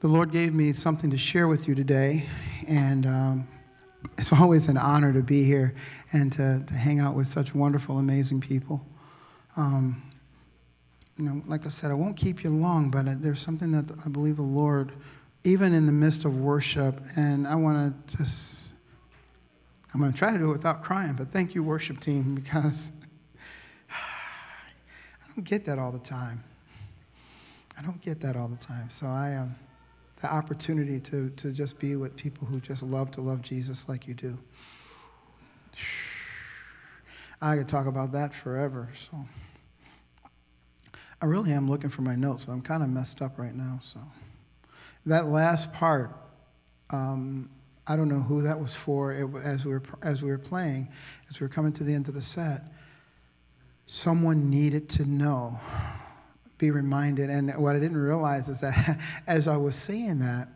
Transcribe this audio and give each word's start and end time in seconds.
The 0.00 0.08
Lord 0.08 0.32
gave 0.32 0.54
me 0.54 0.72
something 0.72 1.10
to 1.10 1.18
share 1.18 1.46
with 1.46 1.68
you 1.68 1.74
today, 1.74 2.24
and 2.66 3.04
um, 3.04 3.48
it's 4.16 4.32
always 4.32 4.68
an 4.68 4.78
honor 4.78 5.12
to 5.12 5.20
be 5.20 5.44
here 5.44 5.74
and 6.14 6.32
to, 6.32 6.64
to 6.66 6.72
hang 6.72 7.00
out 7.00 7.14
with 7.14 7.26
such 7.26 7.54
wonderful, 7.54 7.98
amazing 7.98 8.40
people. 8.40 8.82
Um, 9.58 10.02
you 11.18 11.26
know, 11.26 11.42
like 11.46 11.66
I 11.66 11.68
said, 11.68 11.90
I 11.90 11.94
won't 11.94 12.16
keep 12.16 12.42
you 12.42 12.48
long, 12.48 12.90
but 12.90 13.20
there's 13.22 13.40
something 13.40 13.72
that 13.72 13.94
I 14.02 14.08
believe 14.08 14.36
the 14.36 14.42
Lord, 14.42 14.92
even 15.44 15.74
in 15.74 15.84
the 15.84 15.92
midst 15.92 16.24
of 16.24 16.34
worship, 16.38 16.98
and 17.14 17.46
I 17.46 17.54
want 17.56 18.08
to 18.08 18.16
just, 18.16 18.72
I'm 19.92 20.00
going 20.00 20.12
to 20.12 20.18
try 20.18 20.32
to 20.32 20.38
do 20.38 20.48
it 20.48 20.52
without 20.52 20.82
crying, 20.82 21.12
but 21.12 21.30
thank 21.30 21.54
you, 21.54 21.62
worship 21.62 22.00
team, 22.00 22.34
because 22.42 22.90
I 23.90 25.34
don't 25.34 25.44
get 25.44 25.66
that 25.66 25.78
all 25.78 25.92
the 25.92 25.98
time. 25.98 26.42
I 27.78 27.82
don't 27.82 28.00
get 28.00 28.22
that 28.22 28.34
all 28.34 28.48
the 28.48 28.56
time. 28.56 28.88
So 28.88 29.06
I 29.06 29.32
am. 29.32 29.42
Um, 29.42 29.56
the 30.20 30.32
opportunity 30.32 31.00
to, 31.00 31.30
to 31.30 31.52
just 31.52 31.78
be 31.78 31.96
with 31.96 32.16
people 32.16 32.46
who 32.46 32.60
just 32.60 32.82
love 32.82 33.10
to 33.12 33.20
love 33.20 33.42
Jesus 33.42 33.88
like 33.88 34.06
you 34.06 34.14
do. 34.14 34.36
I 37.42 37.56
could 37.56 37.68
talk 37.68 37.86
about 37.86 38.12
that 38.12 38.34
forever. 38.34 38.90
So 38.94 39.16
I 41.22 41.26
really 41.26 41.52
am 41.52 41.70
looking 41.70 41.88
for 41.88 42.02
my 42.02 42.14
notes, 42.14 42.44
so 42.44 42.52
I'm 42.52 42.60
kind 42.60 42.82
of 42.82 42.90
messed 42.90 43.22
up 43.22 43.38
right 43.38 43.54
now. 43.54 43.78
So 43.82 44.00
that 45.06 45.26
last 45.26 45.72
part, 45.72 46.14
um, 46.90 47.48
I 47.86 47.96
don't 47.96 48.08
know 48.08 48.20
who 48.20 48.42
that 48.42 48.60
was 48.60 48.74
for. 48.74 49.12
It, 49.12 49.28
as 49.42 49.64
we 49.64 49.72
were 49.72 49.82
as 50.02 50.22
we 50.22 50.30
were 50.30 50.38
playing, 50.38 50.88
as 51.30 51.40
we 51.40 51.44
were 51.44 51.48
coming 51.48 51.72
to 51.72 51.84
the 51.84 51.94
end 51.94 52.08
of 52.08 52.14
the 52.14 52.22
set, 52.22 52.62
someone 53.86 54.50
needed 54.50 54.88
to 54.90 55.06
know 55.06 55.58
be 56.60 56.70
reminded. 56.70 57.30
And 57.30 57.52
what 57.56 57.74
I 57.74 57.78
didn't 57.80 57.96
realize 58.00 58.48
is 58.48 58.60
that 58.60 59.00
as 59.26 59.48
I 59.48 59.56
was 59.56 59.74
saying 59.74 60.20
that, 60.20 60.48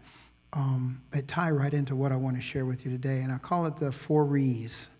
um, 0.52 1.02
it 1.12 1.26
tied 1.26 1.50
right 1.50 1.74
into 1.74 1.96
what 1.96 2.12
I 2.12 2.16
want 2.16 2.36
to 2.36 2.42
share 2.42 2.64
with 2.64 2.84
you 2.84 2.92
today. 2.92 3.20
And 3.22 3.32
I 3.32 3.38
call 3.38 3.66
it 3.66 3.76
the 3.76 3.90
four 3.90 4.24
re's. 4.24 4.90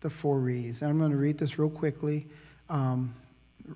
The 0.00 0.10
four 0.10 0.40
re's. 0.40 0.82
And 0.82 0.90
I'm 0.90 0.98
going 0.98 1.12
to 1.12 1.16
read 1.16 1.38
this 1.38 1.58
real 1.58 1.70
quickly. 1.70 2.26
Um, 2.68 3.14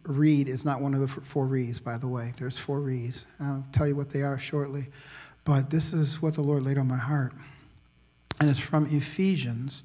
read 0.04 0.48
is 0.48 0.64
not 0.64 0.80
one 0.80 0.94
of 0.94 1.00
the 1.00 1.06
four 1.06 1.46
re's, 1.46 1.78
by 1.78 1.96
the 1.98 2.08
way. 2.08 2.34
There's 2.38 2.58
four 2.58 2.80
re's. 2.80 3.26
I'll 3.38 3.64
tell 3.72 3.86
you 3.86 3.94
what 3.94 4.10
they 4.10 4.22
are 4.22 4.38
shortly. 4.38 4.88
But 5.44 5.70
this 5.70 5.92
is 5.92 6.20
what 6.20 6.34
the 6.34 6.42
Lord 6.42 6.64
laid 6.64 6.78
on 6.78 6.88
my 6.88 6.96
heart. 6.96 7.32
And 8.40 8.48
it's 8.48 8.60
from 8.60 8.86
Ephesians 8.86 9.84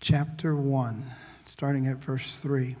chapter 0.00 0.54
1, 0.54 1.04
starting 1.44 1.86
at 1.88 1.96
verse 1.96 2.38
3. 2.38 2.76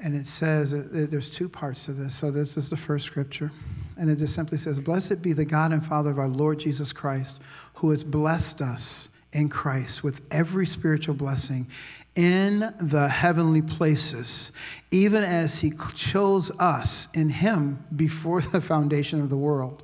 And 0.00 0.14
it 0.14 0.26
says, 0.26 0.74
uh, 0.74 0.78
uh, 0.78 1.06
there's 1.08 1.30
two 1.30 1.48
parts 1.48 1.86
to 1.86 1.92
this. 1.92 2.14
So 2.14 2.30
this 2.30 2.56
is 2.56 2.68
the 2.68 2.76
first 2.76 3.06
scripture. 3.06 3.50
And 3.98 4.10
it 4.10 4.16
just 4.16 4.34
simply 4.34 4.58
says, 4.58 4.78
Blessed 4.78 5.22
be 5.22 5.32
the 5.32 5.44
God 5.44 5.72
and 5.72 5.84
Father 5.84 6.10
of 6.10 6.18
our 6.18 6.28
Lord 6.28 6.58
Jesus 6.58 6.92
Christ, 6.92 7.40
who 7.74 7.90
has 7.90 8.04
blessed 8.04 8.60
us 8.60 9.08
in 9.32 9.48
Christ 9.48 10.04
with 10.04 10.20
every 10.30 10.66
spiritual 10.66 11.14
blessing 11.14 11.66
in 12.14 12.74
the 12.78 13.08
heavenly 13.08 13.62
places, 13.62 14.52
even 14.90 15.22
as 15.22 15.60
he 15.60 15.72
chose 15.94 16.50
us 16.58 17.08
in 17.14 17.28
him 17.28 17.84
before 17.94 18.40
the 18.40 18.60
foundation 18.60 19.20
of 19.20 19.30
the 19.30 19.36
world, 19.36 19.82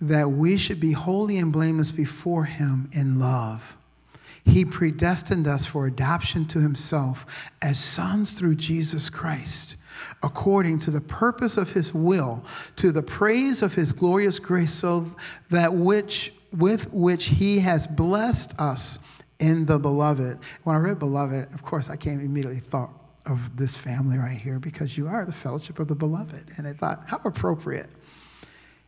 that 0.00 0.30
we 0.30 0.58
should 0.58 0.80
be 0.80 0.92
holy 0.92 1.38
and 1.38 1.52
blameless 1.52 1.92
before 1.92 2.44
him 2.44 2.90
in 2.92 3.18
love 3.18 3.76
he 4.46 4.64
predestined 4.64 5.46
us 5.46 5.66
for 5.66 5.86
adoption 5.86 6.46
to 6.46 6.60
himself 6.60 7.26
as 7.60 7.78
sons 7.78 8.32
through 8.32 8.54
Jesus 8.54 9.10
Christ, 9.10 9.76
according 10.22 10.78
to 10.80 10.90
the 10.90 11.00
purpose 11.00 11.56
of 11.56 11.70
his 11.70 11.92
will, 11.92 12.44
to 12.76 12.92
the 12.92 13.02
praise 13.02 13.60
of 13.60 13.74
his 13.74 13.92
glorious 13.92 14.38
grace, 14.38 14.72
so 14.72 15.10
that 15.50 15.74
which 15.74 16.32
with 16.52 16.92
which 16.92 17.26
he 17.26 17.58
has 17.58 17.86
blessed 17.86 18.58
us 18.58 18.98
in 19.40 19.66
the 19.66 19.78
beloved. 19.78 20.38
When 20.62 20.76
I 20.76 20.78
read 20.78 20.98
beloved, 20.98 21.52
of 21.52 21.62
course, 21.62 21.90
I 21.90 21.96
came 21.96 22.20
immediately 22.20 22.60
thought 22.60 22.90
of 23.26 23.56
this 23.56 23.76
family 23.76 24.16
right 24.16 24.38
here 24.38 24.58
because 24.58 24.96
you 24.96 25.08
are 25.08 25.26
the 25.26 25.32
fellowship 25.32 25.78
of 25.80 25.88
the 25.88 25.94
beloved. 25.94 26.52
And 26.56 26.66
I 26.66 26.72
thought, 26.72 27.04
how 27.06 27.20
appropriate 27.24 27.88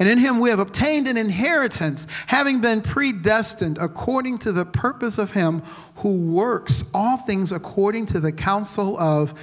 And 0.00 0.08
in 0.08 0.16
him 0.16 0.40
we 0.40 0.48
have 0.48 0.58
obtained 0.58 1.06
an 1.06 1.18
inheritance, 1.18 2.06
having 2.26 2.62
been 2.62 2.80
predestined 2.80 3.76
according 3.78 4.38
to 4.38 4.50
the 4.50 4.64
purpose 4.64 5.18
of 5.18 5.30
him 5.30 5.62
who 5.96 6.16
works 6.32 6.82
all 6.94 7.18
things 7.18 7.52
according 7.52 8.06
to 8.06 8.20
the 8.20 8.32
counsel 8.32 8.98
of 8.98 9.34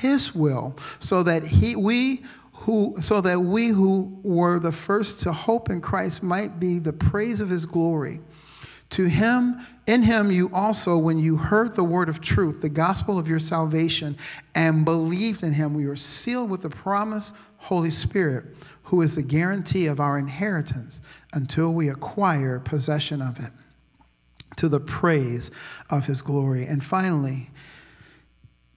his 0.00 0.34
will, 0.34 0.74
so 0.98 1.22
that 1.22 1.42
he, 1.42 1.76
we 1.76 2.24
who, 2.52 2.96
so 2.98 3.20
that 3.20 3.40
we 3.40 3.68
who 3.68 4.18
were 4.22 4.58
the 4.58 4.72
first 4.72 5.20
to 5.20 5.32
hope 5.32 5.68
in 5.68 5.82
Christ 5.82 6.22
might 6.22 6.58
be 6.58 6.78
the 6.78 6.94
praise 6.94 7.40
of 7.40 7.50
his 7.50 7.66
glory. 7.66 8.20
To 8.90 9.04
him, 9.04 9.66
in 9.86 10.02
him, 10.02 10.30
you 10.30 10.50
also, 10.52 10.96
when 10.96 11.18
you 11.18 11.36
heard 11.36 11.72
the 11.76 11.84
word 11.84 12.08
of 12.08 12.20
truth, 12.20 12.62
the 12.62 12.68
gospel 12.68 13.18
of 13.18 13.28
your 13.28 13.38
salvation, 13.38 14.16
and 14.54 14.84
believed 14.84 15.42
in 15.42 15.52
him, 15.52 15.74
we 15.74 15.86
were 15.86 15.96
sealed 15.96 16.48
with 16.48 16.62
the 16.62 16.70
promise 16.70 17.34
Holy 17.58 17.90
Spirit 17.90 18.44
who 18.86 19.02
is 19.02 19.16
the 19.16 19.22
guarantee 19.22 19.86
of 19.86 20.00
our 20.00 20.18
inheritance 20.18 21.00
until 21.32 21.72
we 21.72 21.88
acquire 21.88 22.60
possession 22.60 23.20
of 23.20 23.38
it 23.38 23.50
to 24.56 24.68
the 24.68 24.80
praise 24.80 25.50
of 25.90 26.06
his 26.06 26.22
glory. 26.22 26.64
And 26.64 26.82
finally, 26.82 27.50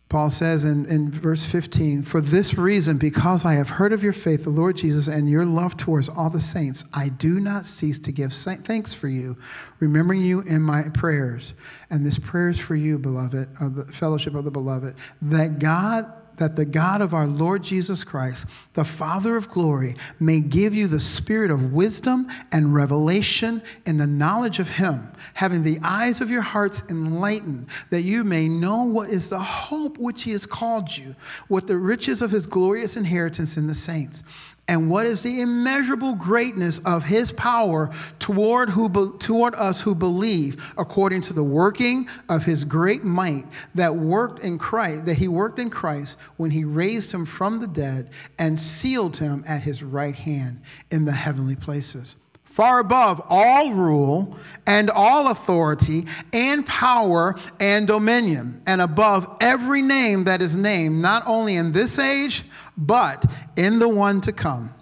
Paul 0.09 0.31
says 0.31 0.65
in, 0.65 0.87
in 0.87 1.11
verse 1.11 1.45
15, 1.45 2.01
For 2.01 2.21
this 2.21 2.55
reason, 2.55 2.97
because 2.97 3.45
I 3.45 3.53
have 3.53 3.69
heard 3.69 3.93
of 3.93 4.03
your 4.03 4.13
faith, 4.13 4.43
the 4.43 4.49
Lord 4.49 4.77
Jesus, 4.77 5.07
and 5.07 5.29
your 5.29 5.45
love 5.45 5.77
towards 5.77 6.09
all 6.09 6.31
the 6.31 6.39
saints, 6.39 6.83
I 6.95 7.09
do 7.09 7.39
not 7.39 7.65
cease 7.65 7.99
to 7.99 8.11
give 8.11 8.33
thanks 8.33 8.95
for 8.95 9.07
you, 9.07 9.37
remembering 9.79 10.23
you 10.23 10.41
in 10.41 10.63
my 10.63 10.89
prayers. 10.89 11.53
And 11.91 12.03
this 12.03 12.17
prayer 12.17 12.49
is 12.49 12.59
for 12.59 12.75
you, 12.75 12.97
beloved, 12.97 13.47
of 13.61 13.75
the 13.75 13.85
fellowship 13.85 14.33
of 14.33 14.45
the 14.45 14.51
beloved, 14.51 14.95
that 15.21 15.59
God 15.59 16.11
that 16.39 16.55
the 16.55 16.65
God 16.65 17.01
of 17.01 17.13
our 17.13 17.27
Lord 17.27 17.63
Jesus 17.63 18.03
Christ, 18.03 18.47
the 18.73 18.83
Father 18.83 19.35
of 19.35 19.49
glory, 19.49 19.95
may 20.19 20.39
give 20.39 20.73
you 20.73 20.87
the 20.87 20.99
spirit 20.99 21.51
of 21.51 21.73
wisdom 21.73 22.27
and 22.51 22.73
revelation 22.73 23.61
in 23.85 23.97
the 23.97 24.07
knowledge 24.07 24.59
of 24.59 24.69
Him, 24.69 25.13
having 25.35 25.63
the 25.63 25.79
eyes 25.83 26.21
of 26.21 26.31
your 26.31 26.41
hearts 26.41 26.81
enlightened, 26.89 27.67
that 27.91 28.01
you 28.01 28.23
may 28.23 28.47
know 28.47 28.83
what 28.83 29.09
is 29.09 29.29
the 29.29 29.39
hope 29.39 29.97
which 29.97 30.23
He 30.23 30.31
has 30.31 30.45
called 30.45 30.97
you, 30.97 31.15
what 31.47 31.67
the 31.67 31.77
riches 31.77 32.21
of 32.21 32.31
His 32.31 32.45
glorious 32.45 32.97
inheritance 32.97 33.57
in 33.57 33.67
the 33.67 33.75
saints 33.75 34.23
and 34.69 34.87
what 34.87 35.07
is 35.07 35.21
the 35.21 35.41
immeasurable 35.41 36.13
greatness 36.13 36.77
of 36.85 37.03
his 37.03 37.31
power 37.31 37.89
toward, 38.19 38.69
who, 38.69 39.17
toward 39.17 39.55
us 39.55 39.81
who 39.81 39.95
believe 39.95 40.63
according 40.77 41.21
to 41.21 41.33
the 41.33 41.43
working 41.43 42.07
of 42.29 42.45
his 42.45 42.63
great 42.63 43.03
might 43.03 43.45
that 43.73 43.95
worked 43.95 44.39
in 44.43 44.59
Christ 44.59 45.07
that 45.07 45.17
he 45.17 45.27
worked 45.27 45.57
in 45.57 45.71
Christ 45.71 46.19
when 46.37 46.51
he 46.51 46.63
raised 46.65 47.11
him 47.11 47.25
from 47.25 47.59
the 47.59 47.67
dead 47.67 48.11
and 48.37 48.61
sealed 48.61 49.17
him 49.17 49.43
at 49.47 49.63
his 49.63 49.81
right 49.81 50.15
hand 50.15 50.61
in 50.91 51.03
the 51.03 51.11
heavenly 51.11 51.55
places. 51.55 52.15
Far 52.43 52.79
above 52.79 53.21
all 53.29 53.71
rule 53.73 54.37
and 54.67 54.89
all 54.89 55.29
authority 55.29 56.05
and 56.33 56.65
power 56.65 57.35
and 57.59 57.87
dominion, 57.87 58.61
and 58.67 58.81
above 58.81 59.37
every 59.39 59.81
name 59.81 60.25
that 60.25 60.41
is 60.41 60.55
named, 60.55 61.01
not 61.01 61.23
only 61.25 61.55
in 61.55 61.71
this 61.71 61.97
age, 61.97 62.43
but 62.79 63.25
in 63.57 63.77
the 63.77 63.89
one 63.89 64.21
to 64.21 64.31
come. 64.31 64.73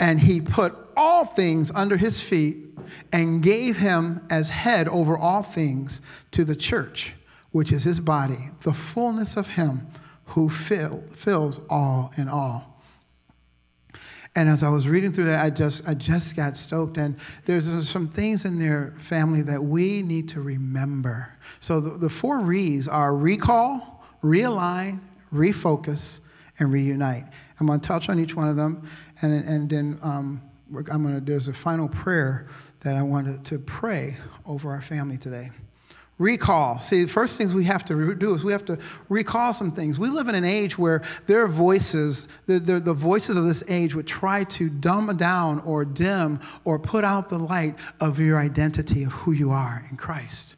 And 0.00 0.18
he 0.18 0.40
put 0.40 0.74
all 0.96 1.24
things 1.24 1.70
under 1.72 1.96
his 1.96 2.20
feet 2.20 2.56
and 3.12 3.42
gave 3.42 3.76
him 3.78 4.26
as 4.30 4.50
head 4.50 4.88
over 4.88 5.16
all 5.16 5.42
things 5.42 6.00
to 6.32 6.44
the 6.44 6.56
church, 6.56 7.14
which 7.52 7.70
is 7.70 7.84
his 7.84 8.00
body, 8.00 8.50
the 8.62 8.72
fullness 8.72 9.36
of 9.36 9.48
him 9.48 9.86
who 10.26 10.48
fill, 10.48 11.04
fills 11.12 11.60
all 11.68 12.10
in 12.16 12.28
all. 12.28 12.82
And 14.34 14.48
as 14.48 14.62
I 14.62 14.70
was 14.70 14.88
reading 14.88 15.12
through 15.12 15.26
that, 15.26 15.44
I 15.44 15.50
just, 15.50 15.86
I 15.86 15.92
just 15.92 16.34
got 16.36 16.56
stoked. 16.56 16.96
And 16.96 17.16
there's 17.44 17.86
some 17.86 18.08
things 18.08 18.46
in 18.46 18.58
their 18.58 18.94
family 18.96 19.42
that 19.42 19.62
we 19.62 20.00
need 20.00 20.30
to 20.30 20.40
remember. 20.40 21.34
So 21.60 21.80
the, 21.80 21.98
the 21.98 22.08
four 22.08 22.38
re's 22.38 22.88
are 22.88 23.14
recall, 23.14 24.02
realign, 24.24 25.00
refocus, 25.32 26.20
and 26.58 26.72
reunite. 26.72 27.24
I'm 27.60 27.66
going 27.66 27.80
to 27.80 27.86
touch 27.86 28.08
on 28.08 28.18
each 28.18 28.34
one 28.34 28.48
of 28.48 28.56
them. 28.56 28.88
And, 29.22 29.44
and 29.44 29.70
then 29.70 29.98
um, 30.02 30.42
I'm 30.90 31.02
going 31.02 31.14
to, 31.14 31.20
there's 31.20 31.48
a 31.48 31.52
final 31.52 31.88
prayer 31.88 32.48
that 32.80 32.96
I 32.96 33.02
wanted 33.02 33.44
to 33.46 33.58
pray 33.58 34.16
over 34.44 34.70
our 34.70 34.80
family 34.80 35.16
today. 35.16 35.50
Recall. 36.18 36.78
See, 36.78 37.06
first 37.06 37.38
things 37.38 37.54
we 37.54 37.64
have 37.64 37.84
to 37.86 38.14
do 38.14 38.34
is 38.34 38.44
we 38.44 38.52
have 38.52 38.64
to 38.66 38.78
recall 39.08 39.52
some 39.52 39.72
things. 39.72 39.98
We 39.98 40.08
live 40.08 40.28
in 40.28 40.34
an 40.34 40.44
age 40.44 40.78
where 40.78 41.02
there 41.26 41.42
are 41.42 41.48
voices, 41.48 42.28
the, 42.46 42.58
the, 42.58 42.78
the, 42.78 42.92
voices 42.92 43.36
of 43.36 43.44
this 43.44 43.64
age 43.68 43.94
would 43.94 44.06
try 44.06 44.44
to 44.44 44.68
dumb 44.68 45.16
down 45.16 45.60
or 45.60 45.84
dim 45.84 46.38
or 46.64 46.78
put 46.78 47.02
out 47.02 47.28
the 47.28 47.38
light 47.38 47.76
of 48.00 48.20
your 48.20 48.38
identity 48.38 49.02
of 49.04 49.12
who 49.12 49.32
you 49.32 49.50
are 49.50 49.82
in 49.90 49.96
Christ. 49.96 50.54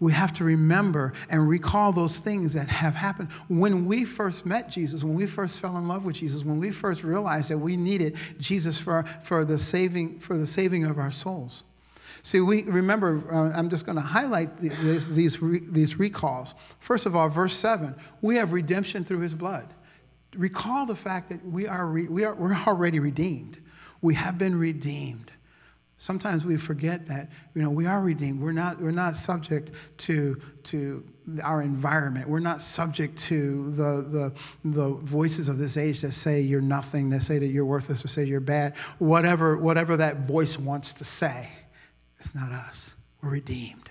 We 0.00 0.12
have 0.12 0.32
to 0.34 0.44
remember 0.44 1.12
and 1.28 1.48
recall 1.48 1.92
those 1.92 2.20
things 2.20 2.52
that 2.52 2.68
have 2.68 2.94
happened. 2.94 3.30
When 3.48 3.86
we 3.86 4.04
first 4.04 4.46
met 4.46 4.70
Jesus, 4.70 5.02
when 5.02 5.14
we 5.14 5.26
first 5.26 5.60
fell 5.60 5.76
in 5.76 5.88
love 5.88 6.04
with 6.04 6.16
Jesus, 6.16 6.44
when 6.44 6.58
we 6.58 6.70
first 6.70 7.02
realized 7.02 7.50
that 7.50 7.58
we 7.58 7.76
needed 7.76 8.16
Jesus 8.38 8.80
for, 8.80 9.02
for, 9.22 9.44
the, 9.44 9.58
saving, 9.58 10.20
for 10.20 10.36
the 10.36 10.46
saving 10.46 10.84
of 10.84 10.98
our 10.98 11.10
souls. 11.10 11.64
See, 12.22 12.40
we 12.40 12.62
remember, 12.62 13.22
uh, 13.32 13.52
I'm 13.56 13.70
just 13.70 13.86
going 13.86 13.96
to 13.96 14.02
highlight 14.02 14.56
these, 14.58 15.14
these, 15.14 15.42
re, 15.42 15.60
these 15.68 15.98
recalls. 15.98 16.54
First 16.78 17.06
of 17.06 17.16
all, 17.16 17.28
verse 17.28 17.54
7 17.54 17.94
we 18.22 18.36
have 18.36 18.52
redemption 18.52 19.04
through 19.04 19.20
his 19.20 19.34
blood. 19.34 19.72
Recall 20.36 20.86
the 20.86 20.96
fact 20.96 21.30
that 21.30 21.44
we 21.44 21.66
are, 21.66 21.86
re, 21.86 22.06
we 22.06 22.24
are 22.24 22.34
we're 22.34 22.54
already 22.54 23.00
redeemed. 23.00 23.58
We 24.00 24.14
have 24.14 24.38
been 24.38 24.58
redeemed. 24.58 25.32
Sometimes 26.00 26.44
we 26.44 26.56
forget 26.56 27.06
that 27.08 27.28
you 27.54 27.62
know 27.62 27.70
we 27.70 27.86
are 27.86 28.00
redeemed. 28.00 28.40
We're 28.40 28.52
not 28.52 28.80
we're 28.80 28.90
not 28.92 29.16
subject 29.16 29.72
to 29.98 30.40
to 30.64 31.04
our 31.42 31.60
environment. 31.60 32.28
We're 32.28 32.38
not 32.38 32.62
subject 32.62 33.18
to 33.24 33.72
the 33.72 34.32
the 34.62 34.70
the 34.70 34.88
voices 34.90 35.48
of 35.48 35.58
this 35.58 35.76
age 35.76 36.00
that 36.02 36.12
say 36.12 36.40
you're 36.40 36.60
nothing, 36.60 37.10
that 37.10 37.22
say 37.22 37.38
that 37.38 37.48
you're 37.48 37.64
worthless, 37.64 38.04
or 38.04 38.08
say 38.08 38.24
you're 38.24 38.40
bad. 38.40 38.76
Whatever 38.98 39.56
whatever 39.56 39.96
that 39.96 40.18
voice 40.18 40.58
wants 40.58 40.92
to 40.94 41.04
say. 41.04 41.50
It's 42.18 42.34
not 42.34 42.52
us. 42.52 42.94
We're 43.22 43.30
redeemed. 43.30 43.90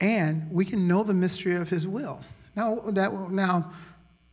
And 0.00 0.50
we 0.50 0.64
can 0.64 0.86
know 0.86 1.02
the 1.02 1.14
mystery 1.14 1.56
of 1.56 1.68
his 1.68 1.88
will. 1.88 2.22
Now, 2.54 2.76
that, 2.86 3.30
now 3.30 3.72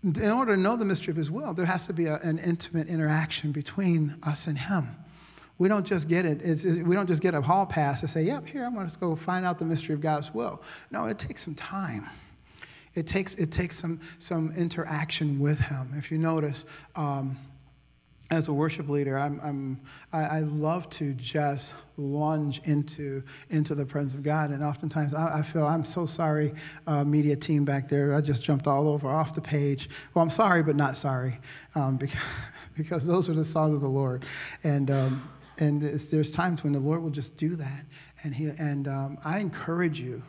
in 0.03 0.31
order 0.31 0.55
to 0.55 0.61
know 0.61 0.75
the 0.75 0.85
mystery 0.85 1.11
of 1.11 1.17
his 1.17 1.31
will, 1.31 1.53
there 1.53 1.65
has 1.65 1.87
to 1.87 1.93
be 1.93 2.05
a, 2.05 2.15
an 2.17 2.39
intimate 2.39 2.87
interaction 2.87 3.51
between 3.51 4.15
us 4.23 4.47
and 4.47 4.57
him. 4.57 4.95
We 5.59 5.67
don't 5.69 5.85
just 5.85 6.07
get 6.07 6.25
it, 6.25 6.41
it's, 6.43 6.65
it's, 6.65 6.79
we 6.79 6.95
don't 6.95 7.07
just 7.07 7.21
get 7.21 7.35
a 7.35 7.41
hall 7.41 7.65
pass 7.65 8.01
to 8.01 8.07
say, 8.07 8.23
yep, 8.23 8.47
here, 8.47 8.65
I'm 8.65 8.73
going 8.73 8.89
to 8.89 8.99
go 8.99 9.15
find 9.15 9.45
out 9.45 9.59
the 9.59 9.65
mystery 9.65 9.93
of 9.93 10.01
God's 10.01 10.33
will. 10.33 10.61
No, 10.91 11.05
it 11.05 11.19
takes 11.19 11.43
some 11.43 11.55
time. 11.55 12.09
It 12.95 13.07
takes, 13.07 13.35
it 13.35 13.51
takes 13.51 13.77
some, 13.77 13.99
some 14.19 14.53
interaction 14.55 15.39
with 15.39 15.59
him. 15.59 15.91
If 15.95 16.11
you 16.11 16.17
notice, 16.17 16.65
um, 16.95 17.37
as 18.29 18.47
a 18.47 18.53
worship 18.53 18.89
leader, 18.89 19.17
I'm, 19.17 19.39
I'm, 19.43 19.81
I, 20.11 20.23
I 20.23 20.39
love 20.39 20.89
to 20.91 21.13
just 21.13 21.75
lunge 21.97 22.61
into, 22.65 23.23
into 23.49 23.75
the 23.75 23.85
presence 23.85 24.13
of 24.13 24.23
God. 24.23 24.49
And 24.49 24.63
oftentimes 24.63 25.13
I, 25.13 25.39
I 25.39 25.41
feel, 25.43 25.65
I'm 25.65 25.85
so 25.85 26.05
sorry, 26.05 26.53
uh, 26.87 27.03
media 27.03 27.35
team 27.35 27.63
back 27.63 27.87
there. 27.87 28.15
I 28.15 28.21
just 28.21 28.43
jumped 28.43 28.67
all 28.67 28.87
over 28.87 29.07
off 29.07 29.35
the 29.35 29.41
page. 29.41 29.89
Well, 30.13 30.23
I'm 30.23 30.29
sorry, 30.31 30.63
but 30.63 30.75
not 30.75 30.95
sorry, 30.95 31.39
um, 31.75 31.97
because, 31.97 32.21
because 32.75 33.07
those 33.07 33.29
are 33.29 33.33
the 33.33 33.45
songs 33.45 33.75
of 33.75 33.81
the 33.81 33.89
Lord. 33.89 34.25
And, 34.63 34.89
um, 34.89 35.29
and 35.59 35.81
there's 35.81 36.31
times 36.31 36.63
when 36.63 36.73
the 36.73 36.79
Lord 36.79 37.01
will 37.01 37.09
just 37.09 37.37
do 37.37 37.55
that. 37.55 37.85
And, 38.23 38.33
he, 38.33 38.51
and 38.57 38.87
um, 38.87 39.17
I 39.23 39.39
encourage 39.39 39.99
you 39.99 40.23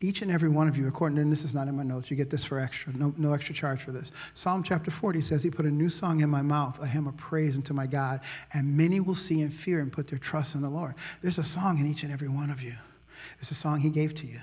each 0.00 0.22
and 0.22 0.30
every 0.30 0.48
one 0.48 0.68
of 0.68 0.78
you, 0.78 0.86
according 0.86 1.18
and 1.18 1.32
this 1.32 1.44
is 1.44 1.54
not 1.54 1.66
in 1.66 1.76
my 1.76 1.82
notes, 1.82 2.08
you 2.10 2.16
get 2.16 2.30
this 2.30 2.44
for 2.44 2.60
extra, 2.60 2.92
no, 2.92 3.12
no 3.16 3.32
extra 3.32 3.52
charge 3.54 3.82
for 3.82 3.90
this. 3.90 4.12
Psalm 4.32 4.62
chapter 4.62 4.92
40 4.92 5.20
says, 5.20 5.42
He 5.42 5.50
put 5.50 5.66
a 5.66 5.70
new 5.70 5.88
song 5.88 6.20
in 6.20 6.30
my 6.30 6.42
mouth, 6.42 6.80
a 6.80 6.86
hymn 6.86 7.08
of 7.08 7.16
praise 7.16 7.56
unto 7.56 7.74
my 7.74 7.86
God, 7.86 8.20
and 8.54 8.76
many 8.76 9.00
will 9.00 9.16
see 9.16 9.40
and 9.42 9.52
fear 9.52 9.80
and 9.80 9.92
put 9.92 10.06
their 10.06 10.18
trust 10.18 10.54
in 10.54 10.62
the 10.62 10.68
Lord. 10.68 10.94
There's 11.20 11.38
a 11.38 11.44
song 11.44 11.80
in 11.80 11.86
each 11.86 12.04
and 12.04 12.12
every 12.12 12.28
one 12.28 12.50
of 12.50 12.62
you. 12.62 12.74
It's 13.40 13.50
a 13.50 13.56
song 13.56 13.80
He 13.80 13.90
gave 13.90 14.14
to 14.16 14.26
you. 14.26 14.38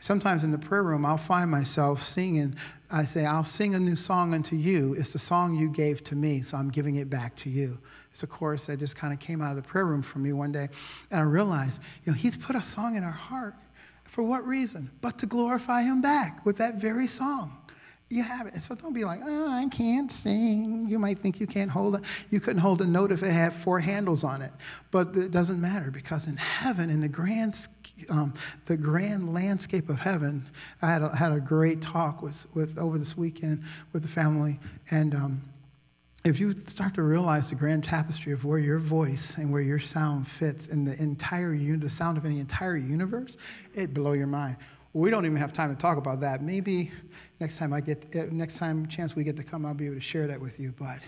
Sometimes 0.00 0.42
in 0.42 0.50
the 0.50 0.58
prayer 0.58 0.82
room, 0.82 1.06
I'll 1.06 1.16
find 1.16 1.50
myself 1.50 2.02
singing. 2.02 2.56
I 2.90 3.04
say, 3.04 3.24
I'll 3.24 3.44
sing 3.44 3.74
a 3.76 3.80
new 3.80 3.96
song 3.96 4.34
unto 4.34 4.56
you. 4.56 4.94
It's 4.94 5.12
the 5.12 5.18
song 5.18 5.54
you 5.54 5.70
gave 5.70 6.02
to 6.04 6.16
me, 6.16 6.42
so 6.42 6.56
I'm 6.56 6.68
giving 6.68 6.96
it 6.96 7.08
back 7.08 7.36
to 7.36 7.50
you. 7.50 7.78
It's 8.10 8.22
a 8.22 8.26
chorus 8.26 8.66
that 8.66 8.78
just 8.78 8.96
kind 8.96 9.12
of 9.12 9.20
came 9.20 9.40
out 9.40 9.56
of 9.56 9.62
the 9.62 9.68
prayer 9.68 9.86
room 9.86 10.02
for 10.02 10.18
me 10.18 10.32
one 10.32 10.52
day. 10.52 10.68
And 11.10 11.20
I 11.20 11.22
realized, 11.22 11.82
you 12.04 12.12
know, 12.12 12.18
He's 12.18 12.36
put 12.36 12.56
a 12.56 12.62
song 12.62 12.96
in 12.96 13.04
our 13.04 13.10
heart 13.10 13.54
for 14.10 14.24
what 14.24 14.44
reason? 14.44 14.90
But 15.00 15.18
to 15.18 15.26
glorify 15.26 15.82
him 15.82 16.02
back 16.02 16.44
with 16.44 16.56
that 16.56 16.74
very 16.74 17.06
song. 17.06 17.56
You 18.08 18.24
have 18.24 18.48
it. 18.48 18.56
So 18.56 18.74
don't 18.74 18.92
be 18.92 19.04
like, 19.04 19.20
oh, 19.24 19.48
I 19.48 19.68
can't 19.68 20.10
sing. 20.10 20.88
You 20.88 20.98
might 20.98 21.20
think 21.20 21.38
you 21.38 21.46
can't 21.46 21.70
hold 21.70 21.94
it. 21.94 22.00
You 22.28 22.40
couldn't 22.40 22.60
hold 22.60 22.80
a 22.80 22.86
note 22.86 23.12
if 23.12 23.22
it 23.22 23.30
had 23.30 23.54
four 23.54 23.78
handles 23.78 24.24
on 24.24 24.42
it. 24.42 24.50
But 24.90 25.16
it 25.16 25.30
doesn't 25.30 25.60
matter 25.60 25.92
because 25.92 26.26
in 26.26 26.36
heaven, 26.36 26.90
in 26.90 27.00
the 27.00 27.08
grand, 27.08 27.68
um, 28.10 28.34
the 28.66 28.76
grand 28.76 29.32
landscape 29.32 29.88
of 29.88 30.00
heaven, 30.00 30.44
I 30.82 30.88
had 30.88 31.02
a, 31.02 31.16
had 31.16 31.30
a 31.30 31.38
great 31.38 31.80
talk 31.80 32.20
with, 32.20 32.48
with 32.52 32.76
over 32.78 32.98
this 32.98 33.16
weekend 33.16 33.62
with 33.92 34.02
the 34.02 34.08
family. 34.08 34.58
And 34.90 35.14
um, 35.14 35.42
if 36.22 36.38
you 36.38 36.52
start 36.66 36.94
to 36.94 37.02
realize 37.02 37.48
the 37.48 37.54
grand 37.54 37.82
tapestry 37.82 38.32
of 38.32 38.44
where 38.44 38.58
your 38.58 38.78
voice 38.78 39.38
and 39.38 39.50
where 39.50 39.62
your 39.62 39.78
sound 39.78 40.28
fits 40.28 40.66
in 40.66 40.84
the 40.84 41.00
entire 41.00 41.56
the 41.56 41.88
sound 41.88 42.18
of 42.18 42.26
any 42.26 42.40
entire 42.40 42.76
universe, 42.76 43.38
it 43.74 43.94
blow 43.94 44.12
your 44.12 44.26
mind. 44.26 44.56
We 44.92 45.10
don't 45.10 45.24
even 45.24 45.38
have 45.38 45.52
time 45.52 45.74
to 45.74 45.80
talk 45.80 45.96
about 45.96 46.20
that. 46.20 46.42
Maybe 46.42 46.90
next 47.38 47.58
time 47.58 47.72
I 47.72 47.80
get 47.80 48.14
eh, 48.14 48.26
next 48.30 48.58
time 48.58 48.86
chance 48.88 49.16
we 49.16 49.24
get 49.24 49.36
to 49.36 49.44
come, 49.44 49.64
I'll 49.64 49.72
be 49.72 49.86
able 49.86 49.94
to 49.94 50.00
share 50.00 50.26
that 50.26 50.40
with 50.40 50.60
you. 50.60 50.74
But 50.78 50.98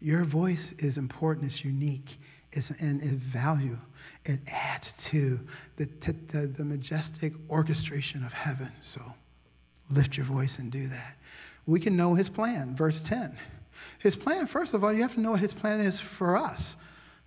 your 0.00 0.24
voice 0.24 0.72
is 0.78 0.98
important. 0.98 1.46
It's 1.46 1.64
unique. 1.64 2.18
It's, 2.52 2.70
and 2.70 3.00
its 3.00 3.12
value. 3.12 3.78
It 4.26 4.40
adds 4.52 4.92
to 5.10 5.40
the, 5.76 5.86
to 5.86 6.12
the, 6.12 6.46
the 6.46 6.64
majestic 6.64 7.32
orchestration 7.48 8.22
of 8.24 8.32
heaven. 8.32 8.70
So 8.82 9.00
lift 9.90 10.16
your 10.16 10.26
voice 10.26 10.58
and 10.58 10.70
do 10.70 10.88
that. 10.88 11.16
We 11.66 11.80
can 11.80 11.96
know 11.96 12.14
his 12.14 12.28
plan. 12.28 12.76
Verse 12.76 13.00
10. 13.00 13.38
His 14.02 14.16
plan, 14.16 14.48
first 14.48 14.74
of 14.74 14.82
all, 14.82 14.92
you 14.92 15.02
have 15.02 15.14
to 15.14 15.20
know 15.20 15.30
what 15.30 15.40
his 15.40 15.54
plan 15.54 15.80
is 15.80 16.00
for 16.00 16.36
us. 16.36 16.76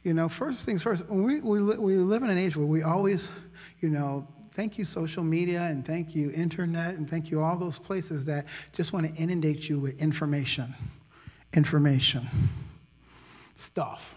You 0.04 0.14
know, 0.14 0.28
first 0.28 0.66
things 0.66 0.84
first, 0.84 1.08
we, 1.10 1.40
we, 1.40 1.62
we 1.62 1.96
live 1.96 2.22
in 2.22 2.30
an 2.30 2.38
age 2.38 2.58
where 2.58 2.66
we 2.66 2.84
always, 2.84 3.32
you 3.80 3.88
know, 3.88 4.28
thank 4.52 4.78
you 4.78 4.84
social 4.84 5.24
media 5.24 5.62
and 5.62 5.86
thank 5.86 6.14
you 6.14 6.32
internet 6.32 6.96
and 6.96 7.10
thank 7.10 7.32
you 7.32 7.42
all 7.42 7.58
those 7.58 7.80
places 7.80 8.26
that 8.26 8.46
just 8.74 8.92
want 8.92 9.10
to 9.10 9.22
inundate 9.22 9.70
you 9.70 9.80
with 9.80 10.02
information, 10.02 10.76
information, 11.54 12.28
stuff. 13.56 14.16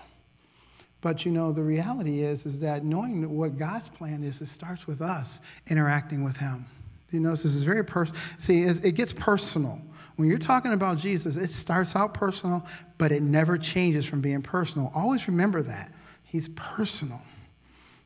But 1.01 1.25
you 1.25 1.31
know, 1.31 1.53
the 1.53 1.63
reality 1.63 2.23
is, 2.23 2.45
is 2.45 2.59
that 2.59 2.83
knowing 2.83 3.37
what 3.37 3.57
God's 3.57 3.89
plan 3.89 4.25
is, 4.25 4.43
it 4.43 4.47
starts 4.47 4.89
with 4.89 5.01
us 5.01 5.41
interacting 5.69 6.25
with 6.25 6.37
Him. 6.37 6.67
You 7.13 7.21
know, 7.21 7.31
this 7.31 7.45
is 7.45 7.63
very 7.63 7.85
personal. 7.85 8.21
See, 8.39 8.63
it 8.63 8.97
gets 8.97 9.13
personal. 9.13 9.81
When 10.19 10.29
you're 10.29 10.39
talking 10.39 10.73
about 10.73 10.99
Jesus, 10.99 11.37
it 11.37 11.53
starts 11.53 11.95
out 11.95 12.13
personal, 12.13 12.67
but 12.99 13.13
it 13.13 13.23
never 13.23 13.57
changes 13.57 14.05
from 14.05 14.21
being 14.21 14.43
personal. 14.43 14.91
Always 14.93 15.29
remember 15.29 15.63
that. 15.63 15.93
He's 16.25 16.49
personal. 16.57 17.21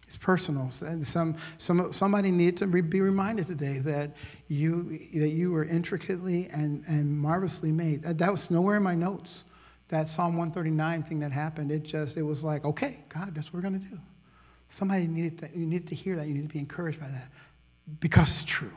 He's 0.04 0.18
personal. 0.18 0.70
Some, 0.70 1.36
some, 1.56 1.90
somebody 1.90 2.30
needed 2.30 2.58
to 2.58 2.66
be 2.66 3.00
reminded 3.00 3.46
today 3.46 3.78
that 3.78 4.10
you, 4.48 4.98
that 5.14 5.30
you 5.30 5.52
were 5.52 5.64
intricately 5.64 6.48
and, 6.52 6.84
and 6.86 7.18
marvelously 7.18 7.72
made. 7.72 8.02
That 8.02 8.30
was 8.30 8.50
nowhere 8.50 8.76
in 8.76 8.82
my 8.82 8.94
notes. 8.94 9.44
That 9.88 10.06
Psalm 10.06 10.36
139 10.36 11.04
thing 11.04 11.18
that 11.20 11.32
happened, 11.32 11.72
it 11.72 11.82
just, 11.82 12.18
it 12.18 12.22
was 12.22 12.44
like, 12.44 12.66
okay, 12.66 12.98
God, 13.08 13.34
that's 13.34 13.54
what 13.54 13.54
we're 13.54 13.70
going 13.70 13.80
to 13.80 13.88
do. 13.88 13.98
Somebody 14.68 15.06
needed 15.06 15.38
to, 15.38 15.48
you 15.58 15.64
needed 15.64 15.88
to 15.88 15.94
hear 15.94 16.16
that. 16.16 16.28
You 16.28 16.34
need 16.34 16.46
to 16.46 16.52
be 16.52 16.58
encouraged 16.58 17.00
by 17.00 17.08
that 17.08 17.30
because 18.00 18.28
it's 18.28 18.44
true. 18.44 18.72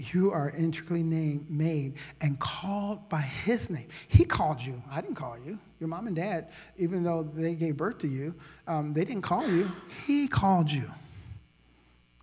You 0.00 0.32
are 0.32 0.50
intricately 0.56 1.02
named, 1.02 1.50
made 1.50 1.96
and 2.22 2.38
called 2.38 3.06
by 3.10 3.20
his 3.20 3.68
name. 3.68 3.88
He 4.08 4.24
called 4.24 4.58
you. 4.58 4.82
I 4.90 5.02
didn't 5.02 5.16
call 5.16 5.36
you. 5.38 5.58
Your 5.78 5.88
mom 5.88 6.06
and 6.06 6.16
dad, 6.16 6.48
even 6.78 7.02
though 7.02 7.22
they 7.22 7.54
gave 7.54 7.76
birth 7.76 7.98
to 7.98 8.08
you, 8.08 8.34
um, 8.66 8.94
they 8.94 9.04
didn't 9.04 9.22
call 9.22 9.46
you. 9.46 9.70
He 10.06 10.26
called 10.26 10.70
you. 10.70 10.86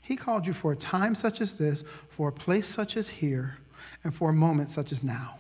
He 0.01 0.15
called 0.15 0.48
you 0.48 0.53
for 0.53 0.72
a 0.72 0.75
time 0.75 1.13
such 1.13 1.39
as 1.39 1.55
this, 1.60 1.84
for 2.10 2.29
a 2.29 2.31
place 2.31 2.65
such 2.65 2.98
as 2.98 3.10
here, 3.10 3.60
and 4.03 4.13
for 4.13 4.31
a 4.31 4.34
moment 4.34 4.72
such 4.72 4.91
as 4.91 5.03
now. 5.03 5.38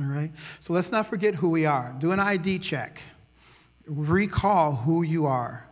All 0.00 0.06
right? 0.06 0.32
So 0.58 0.72
let's 0.72 0.90
not 0.90 1.06
forget 1.06 1.36
who 1.36 1.48
we 1.48 1.64
are. 1.64 1.94
Do 2.00 2.10
an 2.10 2.18
ID 2.18 2.58
check. 2.58 3.00
Recall 3.86 4.72
who 4.74 5.04
you 5.04 5.26
are. 5.26 5.68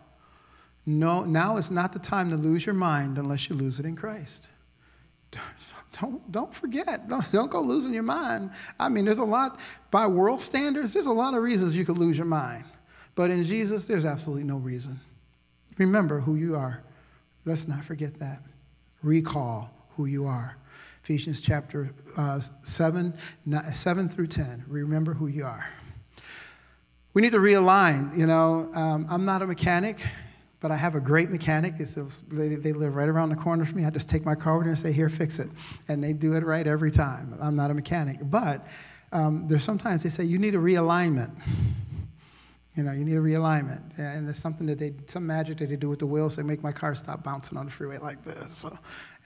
No, 0.86 1.24
now 1.24 1.56
is 1.56 1.72
not 1.72 1.92
the 1.92 1.98
time 1.98 2.30
to 2.30 2.36
lose 2.36 2.64
your 2.64 2.76
mind 2.76 3.18
unless 3.18 3.48
you 3.48 3.56
lose 3.56 3.80
it 3.80 3.86
in 3.86 3.96
Christ 3.96 4.48
don't, 6.00 6.32
don't 6.32 6.54
forget. 6.54 7.08
Don't, 7.08 7.30
don't 7.32 7.50
go 7.50 7.60
losing 7.60 7.94
your 7.94 8.02
mind. 8.02 8.50
I 8.78 8.88
mean, 8.88 9.04
there's 9.04 9.18
a 9.18 9.24
lot, 9.24 9.60
by 9.90 10.06
world 10.06 10.40
standards, 10.40 10.92
there's 10.92 11.06
a 11.06 11.12
lot 11.12 11.34
of 11.34 11.42
reasons 11.42 11.76
you 11.76 11.84
could 11.84 11.98
lose 11.98 12.16
your 12.16 12.26
mind. 12.26 12.64
But 13.14 13.30
in 13.30 13.44
Jesus, 13.44 13.86
there's 13.86 14.06
absolutely 14.06 14.44
no 14.44 14.56
reason. 14.56 14.98
Remember 15.78 16.20
who 16.20 16.36
you 16.36 16.56
are. 16.56 16.82
Let's 17.44 17.68
not 17.68 17.84
forget 17.84 18.18
that. 18.18 18.40
Recall 19.02 19.70
who 19.96 20.06
you 20.06 20.26
are. 20.26 20.56
Ephesians 21.02 21.40
chapter 21.40 21.90
uh, 22.16 22.40
7, 22.62 23.12
7 23.72 24.08
through 24.08 24.28
10. 24.28 24.64
Remember 24.68 25.12
who 25.12 25.26
you 25.26 25.44
are. 25.44 25.66
We 27.12 27.20
need 27.20 27.32
to 27.32 27.38
realign. 27.38 28.16
You 28.16 28.26
know, 28.26 28.70
um, 28.74 29.06
I'm 29.10 29.24
not 29.24 29.42
a 29.42 29.46
mechanic, 29.46 30.00
But 30.62 30.70
I 30.70 30.76
have 30.76 30.94
a 30.94 31.00
great 31.00 31.28
mechanic. 31.28 31.76
They, 31.76 32.48
they 32.54 32.72
live 32.72 32.94
right 32.94 33.08
around 33.08 33.30
the 33.30 33.36
corner 33.36 33.64
from 33.64 33.78
me. 33.78 33.84
I 33.84 33.90
just 33.90 34.08
take 34.08 34.24
my 34.24 34.36
car 34.36 34.54
over 34.54 34.62
there 34.62 34.70
and 34.70 34.78
say, 34.78 34.92
Here, 34.92 35.08
fix 35.08 35.40
it. 35.40 35.50
And 35.88 36.02
they 36.02 36.12
do 36.12 36.34
it 36.34 36.44
right 36.44 36.66
every 36.66 36.92
time. 36.92 37.36
I'm 37.42 37.56
not 37.56 37.72
a 37.72 37.74
mechanic. 37.74 38.18
But 38.22 38.64
um, 39.10 39.46
there's 39.48 39.64
sometimes 39.64 40.04
they 40.04 40.08
say, 40.08 40.22
You 40.22 40.38
need 40.38 40.54
a 40.54 40.58
realignment. 40.58 41.32
You 42.74 42.84
know, 42.84 42.92
you 42.92 43.04
need 43.04 43.16
a 43.16 43.20
realignment. 43.20 43.98
And 43.98 44.26
there's 44.26 44.38
something 44.38 44.66
that 44.66 44.78
they, 44.78 44.94
some 45.06 45.26
magic 45.26 45.58
that 45.58 45.68
they 45.68 45.76
do 45.76 45.90
with 45.90 45.98
the 45.98 46.06
wheels. 46.06 46.36
They 46.36 46.42
make 46.42 46.62
my 46.62 46.72
car 46.72 46.94
stop 46.94 47.22
bouncing 47.22 47.58
on 47.58 47.66
the 47.66 47.70
freeway 47.70 47.98
like 47.98 48.24
this. 48.24 48.50
So, 48.56 48.74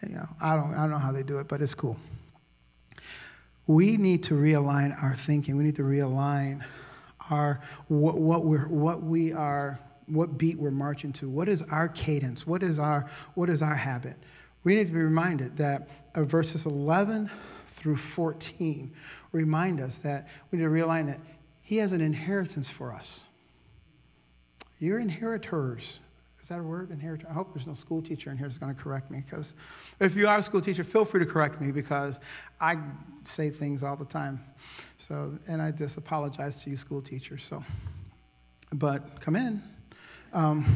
you 0.04 0.16
know, 0.16 0.26
I 0.42 0.56
don't, 0.56 0.74
I 0.74 0.78
don't 0.78 0.90
know 0.90 0.98
how 0.98 1.12
they 1.12 1.22
do 1.22 1.38
it, 1.38 1.46
but 1.46 1.62
it's 1.62 1.72
cool. 1.72 1.96
We 3.68 3.98
need 3.98 4.24
to 4.24 4.34
realign 4.34 5.00
our 5.00 5.14
thinking. 5.14 5.56
We 5.56 5.62
need 5.62 5.76
to 5.76 5.82
realign 5.82 6.64
our, 7.30 7.60
what, 7.86 8.18
what, 8.18 8.44
we're, 8.44 8.66
what 8.66 9.04
we 9.04 9.32
are, 9.32 9.78
what 10.06 10.38
beat 10.38 10.58
we're 10.58 10.70
marching 10.70 11.12
to. 11.14 11.28
What 11.28 11.48
is 11.48 11.62
our 11.62 11.88
cadence? 11.88 12.46
What 12.46 12.62
is 12.62 12.78
our, 12.78 13.08
what 13.34 13.48
is 13.48 13.62
our 13.62 13.74
habit? 13.74 14.16
We 14.64 14.76
need 14.76 14.88
to 14.88 14.92
be 14.92 15.00
reminded 15.00 15.56
that 15.58 15.88
uh, 16.14 16.24
verses 16.24 16.66
11 16.66 17.30
through 17.68 17.96
14 17.96 18.92
remind 19.32 19.80
us 19.80 19.98
that 19.98 20.28
we 20.50 20.58
need 20.58 20.64
to 20.64 20.70
realign 20.70 21.06
that 21.06 21.20
He 21.62 21.76
has 21.78 21.92
an 21.92 22.00
inheritance 22.00 22.68
for 22.68 22.92
us. 22.92 23.26
You're 24.78 24.98
inheritors. 24.98 26.00
Is 26.40 26.48
that 26.48 26.60
a 26.60 26.62
word? 26.62 26.90
Inheritor? 26.90 27.26
I 27.28 27.32
hope 27.32 27.52
there's 27.54 27.66
no 27.66 27.72
school 27.72 28.00
teacher 28.00 28.30
in 28.30 28.38
here 28.38 28.46
that's 28.46 28.58
going 28.58 28.74
to 28.74 28.80
correct 28.80 29.10
me 29.10 29.22
because 29.24 29.54
if 29.98 30.14
you 30.14 30.28
are 30.28 30.38
a 30.38 30.42
school 30.42 30.60
teacher, 30.60 30.84
feel 30.84 31.04
free 31.04 31.20
to 31.20 31.26
correct 31.26 31.60
me 31.60 31.72
because 31.72 32.20
I 32.60 32.76
say 33.24 33.50
things 33.50 33.82
all 33.82 33.96
the 33.96 34.04
time. 34.04 34.40
So, 34.96 35.38
and 35.48 35.60
I 35.60 35.70
just 35.72 35.96
apologize 35.96 36.62
to 36.62 36.70
you, 36.70 36.76
school 36.76 37.02
teachers. 37.02 37.42
So, 37.44 37.64
but 38.72 39.20
come 39.20 39.34
in. 39.34 39.62
Um, 40.36 40.66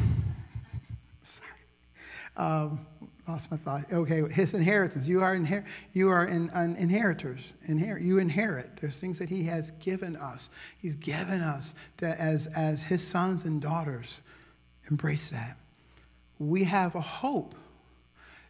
sorry. 1.21 1.47
Um, 2.35 2.87
lost 3.27 3.51
my 3.51 3.57
thought. 3.57 3.93
Okay, 3.93 4.23
his 4.33 4.55
inheritance. 4.55 5.05
You 5.05 5.21
are 5.21 5.35
inher- 5.35 5.65
You 5.93 6.09
are 6.09 6.25
in, 6.25 6.49
an 6.55 6.75
inheritors. 6.77 7.53
Inherit. 7.67 8.01
You 8.01 8.17
inherit. 8.17 8.77
There's 8.77 8.99
things 8.99 9.19
that 9.19 9.29
he 9.29 9.43
has 9.43 9.69
given 9.79 10.15
us. 10.15 10.49
He's 10.79 10.95
given 10.95 11.41
us 11.41 11.75
to, 11.97 12.07
as 12.19 12.47
as 12.57 12.83
his 12.83 13.07
sons 13.07 13.45
and 13.45 13.61
daughters. 13.61 14.21
Embrace 14.89 15.29
that. 15.29 15.57
We 16.39 16.63
have 16.63 16.95
a 16.95 17.01
hope. 17.01 17.53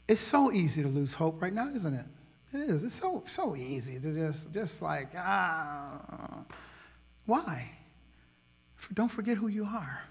It's 0.07 0.21
so 0.21 0.49
easy 0.53 0.81
to 0.81 0.87
lose 0.87 1.13
hope 1.13 1.41
right 1.41 1.53
now, 1.53 1.67
isn't 1.67 1.93
it? 1.93 2.05
It 2.53 2.69
is. 2.69 2.85
It's 2.85 2.95
so 2.95 3.23
so 3.27 3.57
easy 3.57 3.99
to 3.99 4.13
just 4.13 4.53
just 4.53 4.81
like 4.81 5.09
ah. 5.17 6.45
Why? 7.25 7.69
Don't 8.93 9.11
forget 9.11 9.35
who 9.35 9.49
you 9.49 9.65
are. 9.65 10.01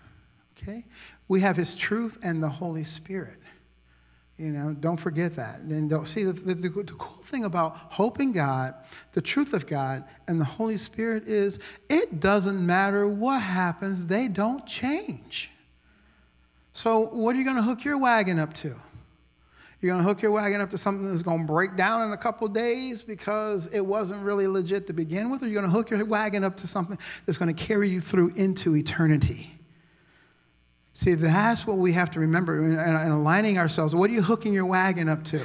Okay? 0.62 0.84
We 1.28 1.40
have 1.40 1.56
His 1.56 1.74
truth 1.74 2.18
and 2.22 2.42
the 2.42 2.48
Holy 2.48 2.84
Spirit. 2.84 3.38
You 4.40 4.48
know, 4.48 4.72
don't 4.72 4.96
forget 4.96 5.34
that. 5.36 5.60
And 5.60 5.90
don't 5.90 6.06
see 6.06 6.24
the, 6.24 6.32
the, 6.32 6.54
the, 6.54 6.68
the 6.70 6.92
cool 6.94 7.22
thing 7.22 7.44
about 7.44 7.76
hope 7.76 8.20
in 8.20 8.32
God, 8.32 8.74
the 9.12 9.20
truth 9.20 9.52
of 9.52 9.66
God, 9.66 10.04
and 10.28 10.40
the 10.40 10.46
Holy 10.46 10.78
Spirit 10.78 11.28
is 11.28 11.58
it 11.90 12.20
doesn't 12.20 12.64
matter 12.64 13.06
what 13.06 13.40
happens, 13.42 14.06
they 14.06 14.28
don't 14.28 14.66
change. 14.66 15.50
So, 16.72 17.00
what 17.00 17.36
are 17.36 17.38
you 17.38 17.44
going 17.44 17.56
to 17.56 17.62
hook 17.62 17.84
your 17.84 17.98
wagon 17.98 18.38
up 18.38 18.54
to? 18.54 18.74
You're 19.80 19.92
going 19.92 20.02
to 20.02 20.08
hook 20.08 20.22
your 20.22 20.30
wagon 20.30 20.62
up 20.62 20.70
to 20.70 20.78
something 20.78 21.06
that's 21.06 21.22
going 21.22 21.40
to 21.40 21.46
break 21.46 21.76
down 21.76 22.06
in 22.06 22.12
a 22.12 22.16
couple 22.16 22.48
days 22.48 23.02
because 23.02 23.66
it 23.74 23.84
wasn't 23.84 24.24
really 24.24 24.46
legit 24.46 24.86
to 24.86 24.94
begin 24.94 25.30
with, 25.30 25.42
or 25.42 25.48
you're 25.48 25.60
going 25.60 25.70
to 25.70 25.76
hook 25.76 25.90
your 25.90 26.02
wagon 26.06 26.44
up 26.44 26.56
to 26.56 26.66
something 26.66 26.98
that's 27.26 27.36
going 27.36 27.54
to 27.54 27.64
carry 27.64 27.90
you 27.90 28.00
through 28.00 28.32
into 28.36 28.74
eternity. 28.74 29.59
See, 31.00 31.14
that's 31.14 31.66
what 31.66 31.78
we 31.78 31.94
have 31.94 32.10
to 32.10 32.20
remember 32.20 32.62
and 32.62 33.10
aligning 33.10 33.56
ourselves. 33.56 33.94
What 33.94 34.10
are 34.10 34.12
you 34.12 34.20
hooking 34.20 34.52
your 34.52 34.66
wagon 34.66 35.08
up 35.08 35.24
to? 35.24 35.40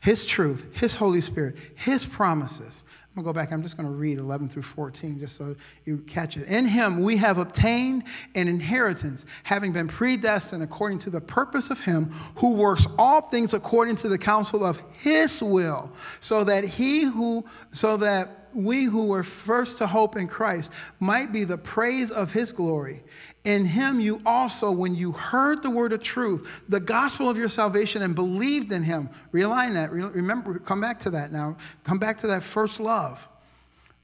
His 0.00 0.26
truth, 0.26 0.66
His 0.72 0.96
Holy 0.96 1.20
Spirit, 1.20 1.54
His 1.76 2.04
promises. 2.04 2.82
I'm 3.14 3.22
going 3.22 3.24
to 3.24 3.28
go 3.28 3.40
back. 3.40 3.52
I'm 3.52 3.62
just 3.62 3.76
going 3.76 3.88
to 3.88 3.94
read 3.94 4.18
11 4.18 4.48
through 4.48 4.62
14 4.62 5.20
just 5.20 5.36
so 5.36 5.54
you 5.84 5.98
catch 6.08 6.36
it. 6.36 6.48
In 6.48 6.66
him 6.66 7.02
we 7.02 7.16
have 7.18 7.38
obtained 7.38 8.02
an 8.34 8.48
inheritance, 8.48 9.26
having 9.44 9.70
been 9.70 9.86
predestined 9.86 10.64
according 10.64 10.98
to 11.00 11.10
the 11.10 11.20
purpose 11.20 11.70
of 11.70 11.78
him 11.78 12.06
who 12.34 12.54
works 12.54 12.88
all 12.98 13.20
things 13.20 13.54
according 13.54 13.94
to 13.96 14.08
the 14.08 14.18
counsel 14.18 14.64
of 14.64 14.76
his 14.90 15.40
will, 15.40 15.92
so 16.18 16.42
that 16.42 16.64
he 16.64 17.04
who 17.04 17.44
so 17.70 17.96
that 17.96 18.41
we 18.54 18.84
who 18.84 19.06
were 19.06 19.22
first 19.22 19.78
to 19.78 19.86
hope 19.86 20.16
in 20.16 20.28
Christ 20.28 20.70
might 21.00 21.32
be 21.32 21.44
the 21.44 21.58
praise 21.58 22.10
of 22.10 22.32
his 22.32 22.52
glory. 22.52 23.02
In 23.44 23.64
him 23.64 24.00
you 24.00 24.22
also, 24.24 24.70
when 24.70 24.94
you 24.94 25.12
heard 25.12 25.62
the 25.62 25.70
word 25.70 25.92
of 25.92 26.00
truth, 26.00 26.62
the 26.68 26.78
gospel 26.78 27.28
of 27.28 27.36
your 27.36 27.48
salvation, 27.48 28.02
and 28.02 28.14
believed 28.14 28.70
in 28.70 28.84
him, 28.84 29.10
realign 29.32 29.74
that. 29.74 29.90
Remember, 29.90 30.58
come 30.60 30.80
back 30.80 31.00
to 31.00 31.10
that 31.10 31.32
now. 31.32 31.56
Come 31.82 31.98
back 31.98 32.18
to 32.18 32.28
that 32.28 32.42
first 32.42 32.78
love. 32.78 33.28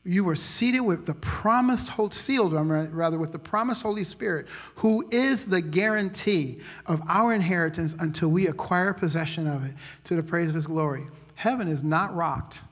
You 0.04 0.24
were 0.24 0.36
seated 0.36 0.80
with 0.80 1.04
the 1.06 1.14
promised, 1.14 1.92
sealed 2.14 2.52
rather, 2.54 3.18
with 3.18 3.32
the 3.32 3.38
promised 3.38 3.82
Holy 3.82 4.04
Spirit, 4.04 4.46
who 4.76 5.06
is 5.10 5.46
the 5.46 5.60
guarantee 5.60 6.60
of 6.86 7.02
our 7.08 7.34
inheritance 7.34 7.94
until 7.98 8.30
we 8.30 8.46
acquire 8.46 8.94
possession 8.94 9.46
of 9.46 9.66
it 9.66 9.74
to 10.04 10.16
the 10.16 10.22
praise 10.22 10.48
of 10.48 10.54
his 10.54 10.66
glory. 10.66 11.04
Heaven 11.34 11.68
is 11.68 11.84
not 11.84 12.14
rocked, 12.16 12.62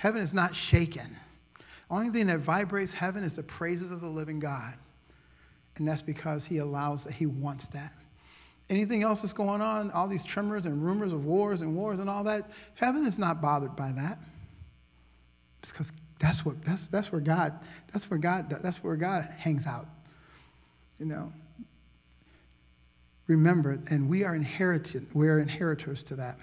heaven 0.00 0.22
is 0.22 0.32
not 0.32 0.56
shaken. 0.56 1.14
Only 1.90 2.08
thing 2.08 2.26
that 2.28 2.38
vibrates 2.38 2.94
heaven 2.94 3.22
is 3.22 3.34
the 3.34 3.42
praises 3.42 3.92
of 3.92 4.00
the 4.00 4.08
living 4.08 4.40
God. 4.40 4.72
And 5.76 5.86
that's 5.86 6.00
because 6.00 6.46
he 6.46 6.56
allows 6.56 7.04
that, 7.04 7.12
he 7.12 7.26
wants 7.26 7.68
that. 7.68 7.92
Anything 8.70 9.02
else 9.02 9.20
that's 9.20 9.34
going 9.34 9.60
on, 9.60 9.90
all 9.90 10.08
these 10.08 10.24
tremors 10.24 10.64
and 10.64 10.82
rumors 10.82 11.12
of 11.12 11.26
wars 11.26 11.60
and 11.60 11.76
wars 11.76 11.98
and 11.98 12.08
all 12.08 12.24
that, 12.24 12.50
heaven 12.76 13.04
is 13.04 13.18
not 13.18 13.42
bothered 13.42 13.76
by 13.76 13.92
that. 13.92 14.18
It's 15.58 15.70
because 15.70 15.92
that's 16.18 16.46
what 16.46 16.64
that's 16.64 16.86
that's 16.86 17.12
where 17.12 17.20
God 17.20 17.52
that's 17.92 18.08
where 18.08 18.18
God 18.18 18.48
that's 18.62 18.82
where 18.82 18.96
God 18.96 19.24
hangs 19.36 19.66
out. 19.66 19.86
You 20.98 21.06
know. 21.06 21.30
Remember, 23.26 23.78
and 23.90 24.08
we 24.08 24.24
are 24.24 24.34
inherited, 24.34 25.06
we 25.14 25.28
are 25.28 25.40
inheritors 25.40 26.02
to 26.04 26.16
that. 26.16 26.36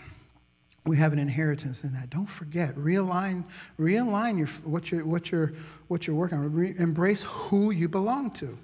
We 0.88 0.96
have 0.98 1.12
an 1.12 1.20
inheritance 1.20 1.84
in 1.84 1.92
that. 1.94 2.10
Don't 2.10 2.30
forget, 2.30 2.74
realign, 2.76 3.44
realign 3.78 4.38
your, 4.38 4.48
what, 4.64 4.90
you're, 4.90 5.06
what, 5.06 5.32
you're, 5.32 5.54
what 5.90 6.08
you're 6.08 6.16
working 6.16 6.38
on. 6.38 6.54
Re- 6.54 6.76
embrace 6.80 7.24
who 7.24 7.72
you 7.72 7.90
belong 7.90 8.32
to. 8.32 8.58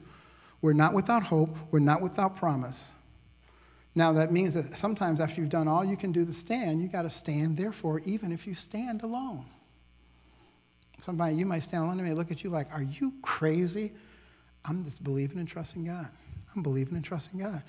We're 0.61 0.71
not 0.71 0.93
without 0.93 1.23
hope. 1.23 1.55
We're 1.71 1.79
not 1.79 2.01
without 2.01 2.37
promise. 2.37 2.93
Now, 3.93 4.13
that 4.13 4.31
means 4.31 4.53
that 4.53 4.77
sometimes 4.77 5.19
after 5.19 5.41
you've 5.41 5.49
done 5.49 5.67
all 5.67 5.83
you 5.83 5.97
can 5.97 6.13
do 6.13 6.25
to 6.25 6.31
stand, 6.31 6.81
you 6.81 6.87
got 6.87 7.01
to 7.01 7.09
stand, 7.09 7.57
therefore, 7.57 7.99
even 8.05 8.31
if 8.31 8.47
you 8.47 8.53
stand 8.53 9.03
alone. 9.03 9.45
Somebody, 10.99 11.35
you 11.35 11.45
might 11.45 11.59
stand 11.59 11.83
alone 11.83 11.99
and 11.99 12.07
may 12.07 12.13
look 12.13 12.31
at 12.31 12.41
you 12.43 12.49
like, 12.49 12.71
Are 12.71 12.83
you 12.83 13.13
crazy? 13.21 13.91
I'm 14.63 14.85
just 14.85 15.03
believing 15.03 15.39
and 15.39 15.47
trusting 15.47 15.83
God. 15.83 16.07
I'm 16.55 16.63
believing 16.63 16.95
and 16.95 17.03
trusting 17.03 17.37
God. 17.37 17.61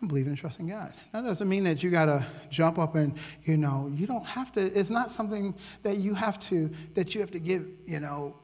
I'm 0.00 0.08
believing 0.08 0.30
and 0.30 0.38
trusting 0.38 0.66
God. 0.66 0.94
That 1.12 1.24
doesn't 1.24 1.48
mean 1.48 1.64
that 1.64 1.82
you 1.82 1.90
got 1.90 2.06
to 2.06 2.24
jump 2.48 2.78
up 2.78 2.94
and, 2.94 3.14
you 3.44 3.56
know, 3.58 3.92
you 3.94 4.06
don't 4.06 4.24
have 4.24 4.50
to, 4.52 4.60
it's 4.60 4.88
not 4.88 5.10
something 5.10 5.54
that 5.82 5.98
you 5.98 6.14
have 6.14 6.38
to, 6.40 6.70
that 6.94 7.14
you 7.14 7.20
have 7.20 7.30
to 7.32 7.38
give, 7.38 7.66
you 7.86 8.00
know, 8.00 8.34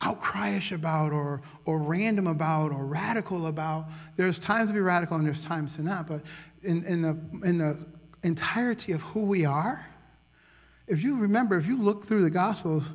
outcryish 0.00 0.72
about 0.72 1.12
or, 1.12 1.42
or 1.66 1.78
random 1.78 2.26
about 2.26 2.72
or 2.72 2.86
radical 2.86 3.48
about. 3.48 3.86
There's 4.16 4.38
times 4.38 4.70
to 4.70 4.74
be 4.74 4.80
radical 4.80 5.18
and 5.18 5.26
there's 5.26 5.44
times 5.44 5.76
to 5.76 5.82
not. 5.82 6.06
But 6.06 6.22
in, 6.62 6.84
in, 6.84 7.02
the, 7.02 7.18
in 7.46 7.58
the 7.58 7.86
entirety 8.22 8.92
of 8.92 9.02
who 9.02 9.20
we 9.20 9.44
are, 9.44 9.86
if 10.86 11.04
you 11.04 11.18
remember, 11.18 11.58
if 11.58 11.66
you 11.66 11.80
look 11.80 12.06
through 12.06 12.22
the 12.22 12.30
Gospels, 12.30 12.90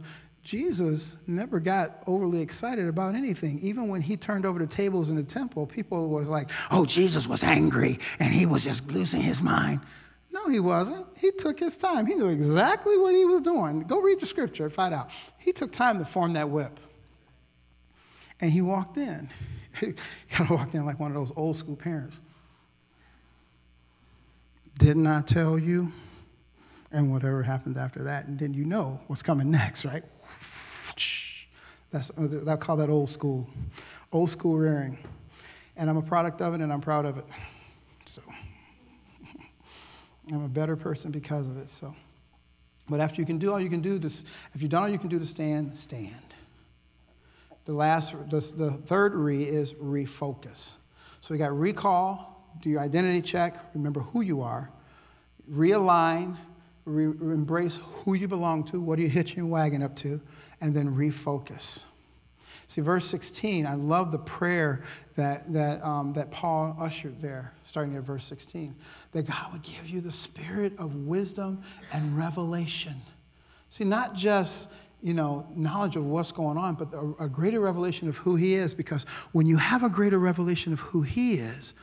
Jesus 0.45 1.17
never 1.25 1.59
got 1.59 1.97
overly 2.05 2.39
excited 2.39 2.87
about 2.87 3.15
anything. 3.15 3.57
Even 3.63 3.87
when 3.87 3.99
he 3.99 4.15
turned 4.15 4.45
over 4.45 4.59
the 4.59 4.67
tables 4.67 5.09
in 5.09 5.15
the 5.15 5.23
temple, 5.23 5.65
people 5.65 6.07
was 6.09 6.29
like, 6.29 6.51
oh, 6.69 6.85
Jesus 6.85 7.27
was 7.27 7.43
angry 7.43 7.97
and 8.19 8.31
he 8.31 8.45
was 8.45 8.63
just 8.63 8.91
losing 8.91 9.21
his 9.21 9.41
mind. 9.41 9.81
No, 10.31 10.47
he 10.47 10.59
wasn't. 10.59 11.07
He 11.17 11.31
took 11.31 11.59
his 11.59 11.75
time. 11.75 12.05
He 12.05 12.13
knew 12.13 12.27
exactly 12.27 12.95
what 12.95 13.15
he 13.15 13.25
was 13.25 13.41
doing. 13.41 13.79
Go 13.81 13.99
read 13.99 14.19
the 14.19 14.27
scripture, 14.27 14.69
find 14.69 14.93
out. 14.93 15.09
He 15.39 15.51
took 15.51 15.71
time 15.71 15.97
to 15.97 16.05
form 16.05 16.33
that 16.33 16.47
whip. 16.47 16.79
And 18.39 18.51
he 18.51 18.61
walked 18.61 18.97
in. 18.97 19.27
he 19.79 19.93
kind 20.29 20.51
of 20.51 20.59
walked 20.59 20.75
in 20.75 20.85
like 20.85 20.99
one 20.99 21.09
of 21.09 21.15
those 21.15 21.33
old 21.35 21.55
school 21.55 21.75
parents. 21.75 22.21
Didn't 24.77 25.07
I 25.07 25.21
tell 25.21 25.57
you? 25.57 25.91
And 26.91 27.11
whatever 27.11 27.41
happened 27.41 27.77
after 27.77 28.03
that, 28.03 28.27
and 28.27 28.37
then 28.37 28.53
you 28.53 28.63
know 28.63 28.99
what's 29.07 29.23
coming 29.23 29.49
next, 29.49 29.85
right? 29.85 30.03
That's, 31.95 32.09
uh, 32.09 32.27
they'll 32.43 32.57
call 32.57 32.75
that 32.75 32.89
old 32.89 33.09
school, 33.09 33.47
old 34.11 34.29
school 34.29 34.57
rearing. 34.57 34.97
And 35.77 35.89
I'm 35.89 35.95
a 35.95 36.01
product 36.01 36.41
of 36.41 36.53
it, 36.53 36.59
and 36.59 36.73
I'm 36.73 36.81
proud 36.81 37.05
of 37.05 37.17
it. 37.17 37.23
So 38.05 38.21
I'm 40.29 40.43
a 40.43 40.49
better 40.49 40.75
person 40.75 41.09
because 41.09 41.49
of 41.49 41.55
it. 41.55 41.69
So, 41.69 41.95
but 42.89 42.99
after 42.99 43.21
you 43.21 43.25
can 43.25 43.37
do 43.37 43.53
all 43.53 43.61
you 43.61 43.69
can 43.69 43.79
do, 43.79 43.97
to, 43.97 44.07
if 44.07 44.61
you've 44.61 44.71
done 44.71 44.83
all 44.83 44.89
you 44.89 44.97
can 44.97 45.07
do 45.07 45.19
to 45.19 45.25
stand, 45.25 45.73
stand. 45.77 46.11
The 47.63 47.71
last, 47.71 48.13
the, 48.29 48.41
the 48.41 48.71
third 48.71 49.15
re 49.15 49.45
is 49.45 49.73
refocus. 49.75 50.75
So 51.21 51.33
we 51.33 51.37
got 51.37 51.57
recall, 51.57 52.43
do 52.61 52.69
your 52.69 52.81
identity 52.81 53.21
check, 53.21 53.55
remember 53.73 54.01
who 54.01 54.19
you 54.19 54.41
are, 54.41 54.69
realign, 55.49 56.35
re- 56.83 57.05
embrace 57.05 57.79
who 58.03 58.15
you 58.15 58.27
belong 58.27 58.65
to, 58.65 58.81
what 58.81 58.99
are 58.99 59.01
you 59.01 59.07
hitching 59.07 59.37
your 59.37 59.47
wagon 59.47 59.81
up 59.81 59.95
to, 59.95 60.19
and 60.61 60.73
then 60.73 60.95
refocus. 60.95 61.85
See, 62.67 62.81
verse 62.81 63.05
16, 63.05 63.67
I 63.67 63.75
love 63.75 64.11
the 64.11 64.19
prayer 64.19 64.83
that, 65.15 65.51
that, 65.53 65.83
um, 65.83 66.13
that 66.13 66.31
Paul 66.31 66.75
ushered 66.79 67.21
there, 67.21 67.53
starting 67.63 67.95
at 67.95 68.03
verse 68.03 68.25
16, 68.25 68.75
that 69.11 69.27
God 69.27 69.53
would 69.53 69.61
give 69.61 69.87
you 69.87 70.01
the 70.01 70.11
spirit 70.11 70.73
of 70.79 70.95
wisdom 70.95 71.61
and 71.91 72.17
revelation. 72.17 72.95
See, 73.69 73.83
not 73.83 74.15
just 74.15 74.69
you 75.01 75.13
know, 75.13 75.45
knowledge 75.55 75.95
of 75.95 76.05
what's 76.05 76.31
going 76.31 76.57
on, 76.57 76.73
but 76.73 76.91
a, 76.91 77.25
a 77.25 77.29
greater 77.29 77.59
revelation 77.59 78.07
of 78.07 78.17
who 78.17 78.35
he 78.35 78.55
is. 78.55 78.73
Because 78.73 79.03
when 79.33 79.45
you 79.45 79.57
have 79.57 79.83
a 79.83 79.89
greater 79.89 80.17
revelation 80.17 80.73
of 80.73 80.79
who 80.79 81.03
he 81.03 81.35
is, 81.35 81.75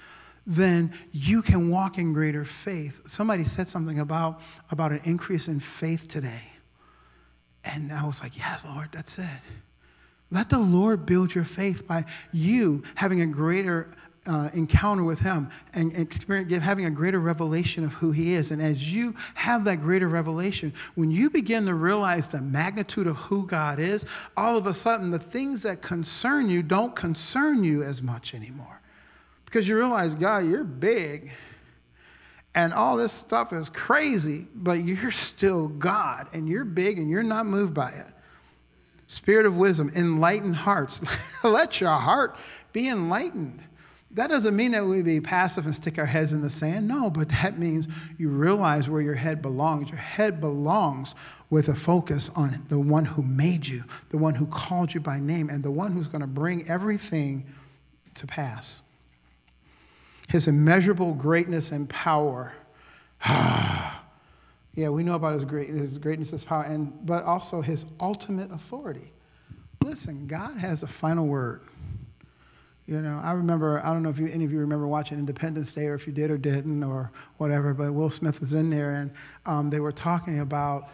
then 0.44 0.92
you 1.12 1.40
can 1.40 1.70
walk 1.70 1.98
in 1.98 2.12
greater 2.12 2.44
faith. 2.44 3.00
Somebody 3.06 3.44
said 3.44 3.68
something 3.68 4.00
about, 4.00 4.40
about 4.70 4.90
an 4.90 5.00
increase 5.04 5.46
in 5.46 5.60
faith 5.60 6.08
today. 6.08 6.51
And 7.64 7.92
I 7.92 8.04
was 8.04 8.22
like, 8.22 8.36
yes, 8.36 8.64
Lord, 8.64 8.88
that's 8.92 9.18
it. 9.18 9.26
Let 10.30 10.48
the 10.48 10.58
Lord 10.58 11.04
build 11.04 11.34
your 11.34 11.44
faith 11.44 11.86
by 11.86 12.04
you 12.32 12.82
having 12.94 13.20
a 13.20 13.26
greater 13.26 13.88
uh, 14.26 14.48
encounter 14.54 15.02
with 15.04 15.18
Him 15.18 15.50
and 15.74 15.94
experience, 15.94 16.52
having 16.62 16.86
a 16.86 16.90
greater 16.90 17.20
revelation 17.20 17.84
of 17.84 17.92
who 17.92 18.12
He 18.12 18.34
is. 18.34 18.50
And 18.50 18.62
as 18.62 18.92
you 18.92 19.14
have 19.34 19.64
that 19.64 19.80
greater 19.80 20.08
revelation, 20.08 20.72
when 20.94 21.10
you 21.10 21.28
begin 21.28 21.66
to 21.66 21.74
realize 21.74 22.28
the 22.28 22.40
magnitude 22.40 23.06
of 23.06 23.16
who 23.16 23.46
God 23.46 23.78
is, 23.78 24.06
all 24.36 24.56
of 24.56 24.66
a 24.66 24.74
sudden 24.74 25.10
the 25.10 25.18
things 25.18 25.62
that 25.64 25.82
concern 25.82 26.48
you 26.48 26.62
don't 26.62 26.94
concern 26.94 27.64
you 27.64 27.82
as 27.82 28.00
much 28.00 28.34
anymore. 28.34 28.80
Because 29.44 29.68
you 29.68 29.76
realize, 29.76 30.14
God, 30.14 30.46
you're 30.46 30.64
big. 30.64 31.30
And 32.54 32.74
all 32.74 32.96
this 32.96 33.12
stuff 33.12 33.52
is 33.52 33.68
crazy, 33.70 34.46
but 34.54 34.84
you're 34.84 35.10
still 35.10 35.68
God 35.68 36.28
and 36.34 36.46
you're 36.46 36.64
big 36.64 36.98
and 36.98 37.08
you're 37.08 37.22
not 37.22 37.46
moved 37.46 37.72
by 37.72 37.88
it. 37.88 38.06
Spirit 39.06 39.46
of 39.46 39.56
wisdom, 39.56 39.90
enlighten 39.96 40.52
hearts. 40.52 41.00
Let 41.44 41.80
your 41.80 41.90
heart 41.90 42.36
be 42.72 42.88
enlightened. 42.88 43.60
That 44.14 44.28
doesn't 44.28 44.54
mean 44.54 44.72
that 44.72 44.84
we 44.84 45.00
be 45.00 45.22
passive 45.22 45.64
and 45.64 45.74
stick 45.74 45.98
our 45.98 46.06
heads 46.06 46.34
in 46.34 46.42
the 46.42 46.50
sand. 46.50 46.86
No, 46.86 47.08
but 47.08 47.30
that 47.30 47.58
means 47.58 47.88
you 48.18 48.28
realize 48.28 48.88
where 48.88 49.00
your 49.00 49.14
head 49.14 49.40
belongs. 49.40 49.88
Your 49.88 49.98
head 49.98 50.38
belongs 50.38 51.14
with 51.48 51.68
a 51.68 51.74
focus 51.74 52.30
on 52.36 52.62
the 52.68 52.78
one 52.78 53.06
who 53.06 53.22
made 53.22 53.66
you, 53.66 53.84
the 54.10 54.18
one 54.18 54.34
who 54.34 54.46
called 54.46 54.92
you 54.92 55.00
by 55.00 55.18
name, 55.18 55.48
and 55.48 55.62
the 55.62 55.70
one 55.70 55.92
who's 55.92 56.08
going 56.08 56.20
to 56.20 56.26
bring 56.26 56.68
everything 56.68 57.46
to 58.14 58.26
pass. 58.26 58.82
His 60.32 60.48
immeasurable 60.48 61.12
greatness 61.12 61.72
and 61.72 61.88
power. 61.88 62.54
Ah. 63.22 63.98
Yeah, 64.74 64.88
we 64.88 65.02
know 65.02 65.16
about 65.16 65.34
his, 65.34 65.44
great, 65.44 65.68
his 65.68 65.98
greatness, 65.98 66.30
his 66.30 66.44
power, 66.44 66.62
and, 66.62 67.04
but 67.04 67.24
also 67.24 67.60
his 67.60 67.84
ultimate 68.00 68.50
authority. 68.50 69.12
Listen, 69.84 70.26
God 70.26 70.56
has 70.56 70.82
a 70.82 70.86
final 70.86 71.26
word. 71.26 71.64
You 72.86 73.02
know, 73.02 73.20
I 73.22 73.32
remember, 73.32 73.82
I 73.84 73.92
don't 73.92 74.02
know 74.02 74.08
if 74.08 74.18
you, 74.18 74.28
any 74.28 74.46
of 74.46 74.50
you 74.50 74.60
remember 74.60 74.86
watching 74.86 75.18
Independence 75.18 75.72
Day 75.72 75.88
or 75.88 75.94
if 75.94 76.06
you 76.06 76.12
did 76.14 76.30
or 76.30 76.38
didn't 76.38 76.82
or 76.82 77.12
whatever, 77.36 77.74
but 77.74 77.92
Will 77.92 78.08
Smith 78.08 78.40
was 78.40 78.54
in 78.54 78.70
there 78.70 78.94
and 78.94 79.12
um, 79.44 79.68
they 79.68 79.80
were 79.80 79.92
talking 79.92 80.40
about, 80.40 80.88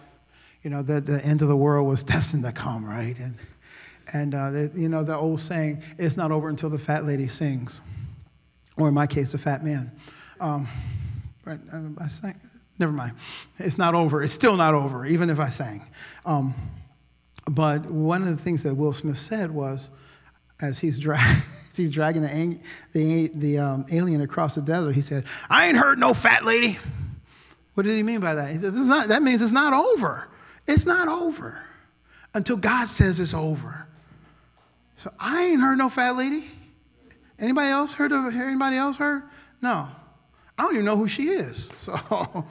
you 0.64 0.70
know, 0.70 0.82
that 0.82 1.06
the 1.06 1.24
end 1.24 1.40
of 1.40 1.46
the 1.46 1.56
world 1.56 1.86
was 1.86 2.02
destined 2.02 2.42
to 2.42 2.50
come, 2.50 2.84
right? 2.84 3.16
And, 3.20 3.36
and 4.12 4.34
uh, 4.34 4.50
they, 4.50 4.70
you 4.74 4.88
know, 4.88 5.04
the 5.04 5.16
old 5.16 5.38
saying, 5.38 5.84
it's 5.98 6.16
not 6.16 6.32
over 6.32 6.48
until 6.48 6.68
the 6.68 6.80
fat 6.80 7.06
lady 7.06 7.28
sings, 7.28 7.80
or 8.78 8.88
in 8.88 8.94
my 8.94 9.06
case, 9.06 9.34
a 9.34 9.38
fat 9.38 9.64
man. 9.64 9.90
Um, 10.40 10.68
right, 11.44 11.58
I 12.00 12.08
sang, 12.08 12.40
Never 12.78 12.92
mind. 12.92 13.12
It's 13.58 13.76
not 13.76 13.94
over. 13.94 14.22
It's 14.22 14.32
still 14.32 14.56
not 14.56 14.74
over, 14.74 15.04
even 15.04 15.30
if 15.30 15.40
I 15.40 15.48
sang. 15.48 15.82
Um, 16.24 16.54
but 17.50 17.84
one 17.86 18.22
of 18.22 18.36
the 18.36 18.42
things 18.42 18.62
that 18.62 18.74
Will 18.74 18.92
Smith 18.92 19.18
said 19.18 19.50
was, 19.50 19.90
as 20.60 20.78
he's, 20.78 20.98
dra- 20.98 21.18
as 21.70 21.76
he's 21.76 21.90
dragging 21.90 22.22
the, 22.22 22.58
the, 22.92 23.30
the 23.34 23.58
um, 23.58 23.86
alien 23.90 24.20
across 24.20 24.54
the 24.54 24.62
desert, 24.62 24.92
he 24.92 25.00
said, 25.00 25.24
I 25.50 25.66
ain't 25.66 25.76
heard 25.76 25.98
no 25.98 26.14
fat 26.14 26.44
lady. 26.44 26.78
What 27.74 27.84
did 27.84 27.96
he 27.96 28.02
mean 28.02 28.20
by 28.20 28.34
that? 28.34 28.50
He 28.50 28.58
said, 28.58 28.74
not, 28.74 29.08
that 29.08 29.22
means 29.22 29.42
it's 29.42 29.52
not 29.52 29.72
over. 29.72 30.28
It's 30.66 30.86
not 30.86 31.08
over 31.08 31.60
until 32.34 32.56
God 32.56 32.88
says 32.88 33.18
it's 33.18 33.34
over. 33.34 33.86
So 34.96 35.12
I 35.18 35.46
ain't 35.46 35.60
heard 35.60 35.78
no 35.78 35.88
fat 35.88 36.16
lady. 36.16 36.50
Anybody 37.38 37.68
else 37.68 37.94
heard 37.94 38.12
of 38.12 38.32
her? 38.32 38.48
anybody 38.48 38.76
else 38.76 38.96
heard? 38.96 39.22
No. 39.62 39.88
I 40.58 40.62
don't 40.62 40.74
even 40.74 40.84
know 40.84 40.96
who 40.96 41.08
she 41.08 41.28
is. 41.28 41.70
So, 41.78 42.44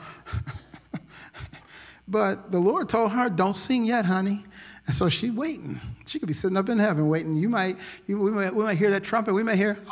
but 2.07 2.51
the 2.51 2.59
Lord 2.59 2.87
told 2.87 3.11
her, 3.11 3.29
"Don't 3.29 3.57
sing 3.57 3.83
yet, 3.83 4.05
honey." 4.05 4.45
And 4.85 4.95
so 4.95 5.09
she's 5.09 5.33
waiting. 5.33 5.81
She 6.05 6.17
could 6.17 6.27
be 6.27 6.33
sitting 6.33 6.55
up 6.55 6.69
in 6.69 6.79
heaven 6.79 7.09
waiting. 7.09 7.35
You 7.35 7.49
might, 7.49 7.75
you, 8.07 8.17
we, 8.17 8.31
might 8.31 8.55
we 8.55 8.63
might 8.63 8.77
hear 8.77 8.89
that 8.91 9.03
trumpet. 9.03 9.33
We 9.33 9.43
might 9.43 9.57
hear, 9.57 9.77
ah! 9.77 9.91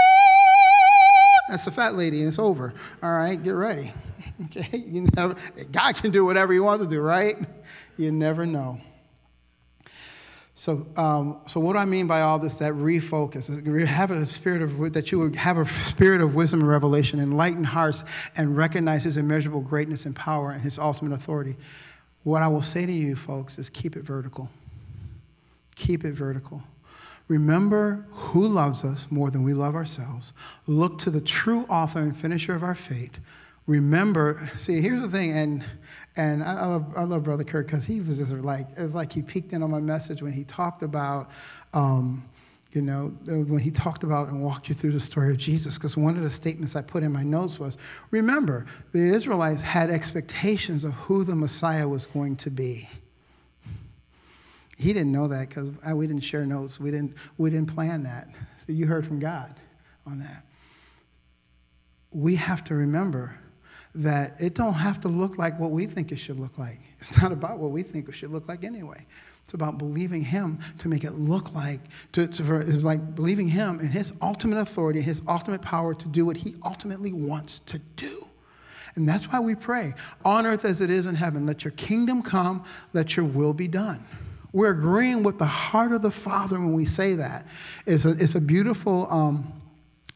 that's 1.50 1.66
the 1.66 1.72
fat 1.72 1.96
lady, 1.96 2.20
and 2.20 2.30
it's 2.30 2.40
over. 2.40 2.74
All 3.04 3.14
right, 3.14 3.42
get 3.42 3.52
ready. 3.52 3.92
Okay, 4.48 4.80
you 4.80 5.08
never, 5.16 5.34
God 5.72 5.96
can 5.96 6.12
do 6.12 6.26
whatever 6.26 6.52
He 6.52 6.60
wants 6.60 6.84
to 6.84 6.90
do, 6.90 7.00
right? 7.00 7.38
You 7.96 8.12
never 8.12 8.46
know. 8.46 8.82
So, 10.66 10.84
um, 10.98 11.42
so 11.46 11.60
what 11.60 11.74
do 11.74 11.78
I 11.78 11.86
mean 11.86 12.08
by 12.08 12.22
all 12.22 12.40
this? 12.40 12.56
That 12.56 12.74
refocus, 12.74 13.86
have 13.86 14.10
a 14.10 14.26
spirit 14.26 14.64
of 14.64 14.94
that 14.94 15.12
you 15.12 15.20
would 15.20 15.36
have 15.36 15.60
a 15.60 15.66
spirit 15.68 16.22
of 16.22 16.34
wisdom 16.34 16.62
and 16.62 16.68
revelation, 16.68 17.20
enlighten 17.20 17.64
hearts, 17.64 18.04
and 18.36 18.58
recognize 18.58 19.04
His 19.04 19.18
immeasurable 19.18 19.62
greatness 19.62 20.08
and 20.08 20.16
power 20.16 20.50
and 20.50 20.64
His 20.64 20.80
ultimate 20.80 21.14
authority. 21.14 21.56
What 22.24 22.42
I 22.42 22.48
will 22.48 22.64
say 22.64 22.84
to 22.88 22.92
you, 22.92 23.16
folks, 23.16 23.60
is 23.60 23.70
keep 23.70 23.96
it 23.96 24.02
vertical. 24.02 24.50
Keep 25.76 26.04
it 26.04 26.14
vertical. 26.14 26.64
Remember 27.28 28.04
who 28.10 28.48
loves 28.48 28.84
us 28.84 29.06
more 29.12 29.30
than 29.30 29.44
we 29.44 29.54
love 29.54 29.76
ourselves. 29.76 30.34
Look 30.66 30.98
to 31.02 31.12
the 31.12 31.22
true 31.22 31.68
author 31.70 32.00
and 32.00 32.18
finisher 32.18 32.56
of 32.56 32.64
our 32.64 32.74
fate. 32.74 33.20
Remember, 33.68 34.50
see, 34.56 34.82
here's 34.82 35.02
the 35.02 35.10
thing, 35.10 35.32
and 35.32 35.64
and 36.18 36.44
I 36.44 36.66
love, 36.66 36.94
I 36.96 37.04
love 37.04 37.24
Brother 37.24 37.44
Kirk 37.44 37.68
because 37.68 37.86
he 37.86 38.00
was 38.00 38.18
just 38.20 38.32
like, 38.32 38.68
it's 38.78 38.96
like 38.96 39.12
he 39.12 39.22
peeked 39.22 39.52
in 39.52 39.62
on 39.62 39.72
my 39.72 39.82
message 39.82 40.22
when 40.22 40.32
he 40.32 40.46
talked 40.46 40.82
about, 40.82 41.30
um, 41.74 42.24
you 42.72 42.82
know, 42.82 43.08
when 43.26 43.60
he 43.60 43.70
talked 43.70 44.04
about 44.04 44.30
and 44.30 44.42
walked 44.42 44.70
you 44.70 44.76
through 44.76 44.94
the 44.94 45.00
story 45.00 45.32
of 45.32 45.38
Jesus. 45.38 45.78
Because 45.78 45.98
one 45.98 46.16
of 46.16 46.24
the 46.24 46.30
statements 46.30 46.76
I 46.76 46.82
put 46.82 47.04
in 47.04 47.12
my 47.12 47.24
notes 47.24 47.60
was 47.60 47.78
remember, 48.12 48.66
the 48.94 49.00
Israelites 49.00 49.62
had 49.62 49.90
expectations 49.90 50.86
of 50.86 50.94
who 50.94 51.26
the 51.26 51.36
Messiah 51.36 51.88
was 51.88 52.06
going 52.06 52.38
to 52.38 52.50
be. 52.50 52.90
He 54.78 54.92
didn't 54.94 55.12
know 55.12 55.28
that 55.28 55.50
because 55.50 55.72
we 55.94 56.08
didn't 56.08 56.24
share 56.24 56.46
notes. 56.46 56.80
We 56.80 56.92
didn't, 56.92 57.16
we 57.38 57.50
didn't 57.50 57.74
plan 57.74 58.04
that. 58.04 58.28
So 58.58 58.74
you 58.74 58.88
heard 58.88 59.06
from 59.06 59.20
God 59.20 59.56
on 60.06 60.20
that. 60.20 60.46
We 62.12 62.36
have 62.36 62.64
to 62.66 62.76
remember 62.76 63.38
that 63.96 64.42
it 64.42 64.54
don't 64.54 64.74
have 64.74 65.00
to 65.02 65.08
look 65.08 65.38
like 65.38 65.58
what 65.60 65.72
we 65.72 65.86
think 65.86 66.12
it 66.12 66.18
should 66.18 66.40
look 66.40 66.58
like. 66.58 66.80
It's 67.00 67.22
not 67.22 67.32
about 67.32 67.60
what 67.60 67.72
we 67.72 67.82
think 67.82 68.10
it 68.10 68.12
should 68.12 68.32
look 68.32 68.48
like 68.48 68.64
anyway. 68.64 69.06
It's 69.44 69.54
about 69.54 69.78
believing 69.78 70.24
Him 70.24 70.60
to 70.80 70.88
make 70.90 71.04
it 71.04 71.12
look 71.12 71.54
like, 71.54 71.80
to, 72.14 72.28
to 72.28 72.58
it's 72.58 72.78
like 72.78 73.16
believing 73.16 73.48
Him 73.48 73.80
in 73.80 73.88
His 73.88 74.12
ultimate 74.22 74.58
authority, 74.58 75.02
His 75.02 75.22
ultimate 75.28 75.62
power 75.62 75.94
to 75.94 76.08
do 76.08 76.26
what 76.26 76.36
He 76.36 76.56
ultimately 76.64 77.14
wants 77.14 77.60
to 77.62 77.80
do. 77.96 78.26
And 78.96 79.08
that's 79.08 79.32
why 79.32 79.40
we 79.40 79.56
pray, 79.56 79.94
on 80.24 80.46
earth 80.46 80.66
as 80.66 80.82
it 80.82 80.90
is 80.90 81.06
in 81.06 81.16
heaven, 81.16 81.46
let 81.46 81.64
your 81.64 81.72
kingdom 81.72 82.22
come, 82.22 82.64
let 82.94 83.16
your 83.16 83.26
will 83.26 83.54
be 83.54 83.68
done. 83.68 84.04
We're 84.52 84.72
agreeing 84.72 85.22
with 85.22 85.38
the 85.38 85.46
heart 85.46 85.92
of 85.92 86.02
the 86.02 86.12
Father 86.12 86.58
when 86.58 86.74
we 86.74 86.86
say 86.86 87.14
that. 87.16 87.46
It's 87.86 88.06
a, 88.06 88.12
it's 88.12 88.36
a 88.36 88.42
beautiful. 88.42 89.12
Um, 89.12 89.62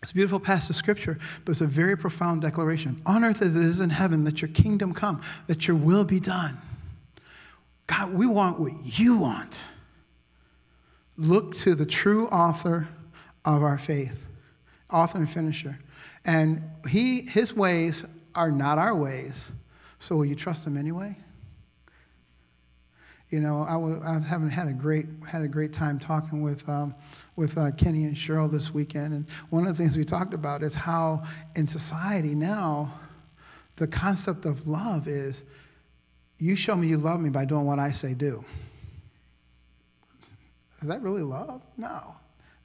it's 0.01 0.12
a 0.12 0.13
beautiful 0.13 0.39
passage 0.39 0.69
of 0.71 0.75
scripture, 0.77 1.17
but 1.43 1.51
it's 1.51 1.62
a 1.62 1.67
very 1.67 1.97
profound 1.97 2.41
declaration. 2.41 3.01
On 3.05 3.23
earth 3.23 3.41
as 3.41 3.55
it 3.55 3.63
is 3.63 3.81
in 3.81 3.89
heaven, 3.89 4.23
let 4.23 4.41
your 4.41 4.49
kingdom 4.49 4.93
come, 4.93 5.21
let 5.47 5.67
your 5.67 5.75
will 5.75 6.03
be 6.03 6.19
done. 6.19 6.57
God, 7.88 8.13
we 8.13 8.25
want 8.25 8.59
what 8.59 8.71
you 8.83 9.17
want. 9.17 9.65
Look 11.17 11.55
to 11.57 11.75
the 11.75 11.85
true 11.85 12.27
author 12.27 12.88
of 13.43 13.62
our 13.62 13.77
faith, 13.77 14.25
author 14.89 15.17
and 15.17 15.29
finisher. 15.29 15.77
And 16.23 16.62
he, 16.88 17.21
his 17.21 17.53
ways 17.53 18.05
are 18.35 18.51
not 18.51 18.77
our 18.77 18.95
ways. 18.95 19.51
So 19.97 20.15
will 20.15 20.25
you 20.25 20.35
trust 20.35 20.65
him 20.65 20.77
anyway? 20.77 21.17
You 23.29 23.39
know, 23.39 23.63
I, 23.67 23.73
w- 23.73 24.01
I 24.03 24.19
haven't 24.19 24.49
had 24.49 24.67
a 24.67 24.73
great 24.73 25.05
had 25.27 25.43
a 25.43 25.47
great 25.47 25.71
time 25.71 25.99
talking 25.99 26.41
with 26.41 26.67
um, 26.67 26.95
with 27.35 27.57
uh, 27.57 27.71
Kenny 27.71 28.05
and 28.05 28.15
Cheryl 28.15 28.49
this 28.51 28.73
weekend, 28.73 29.13
and 29.13 29.27
one 29.51 29.67
of 29.67 29.77
the 29.77 29.83
things 29.83 29.95
we 29.97 30.03
talked 30.03 30.33
about 30.33 30.63
is 30.63 30.73
how 30.73 31.23
in 31.55 31.67
society 31.67 32.33
now, 32.33 32.91
the 33.75 33.87
concept 33.87 34.45
of 34.45 34.67
love 34.67 35.07
is, 35.07 35.43
you 36.39 36.55
show 36.55 36.75
me 36.75 36.87
you 36.87 36.97
love 36.97 37.19
me 37.21 37.29
by 37.29 37.45
doing 37.45 37.65
what 37.65 37.77
I 37.77 37.91
say 37.91 38.15
do. 38.15 38.43
Is 40.81 40.87
that 40.87 41.01
really 41.01 41.21
love? 41.23 41.61
No, 41.77 42.15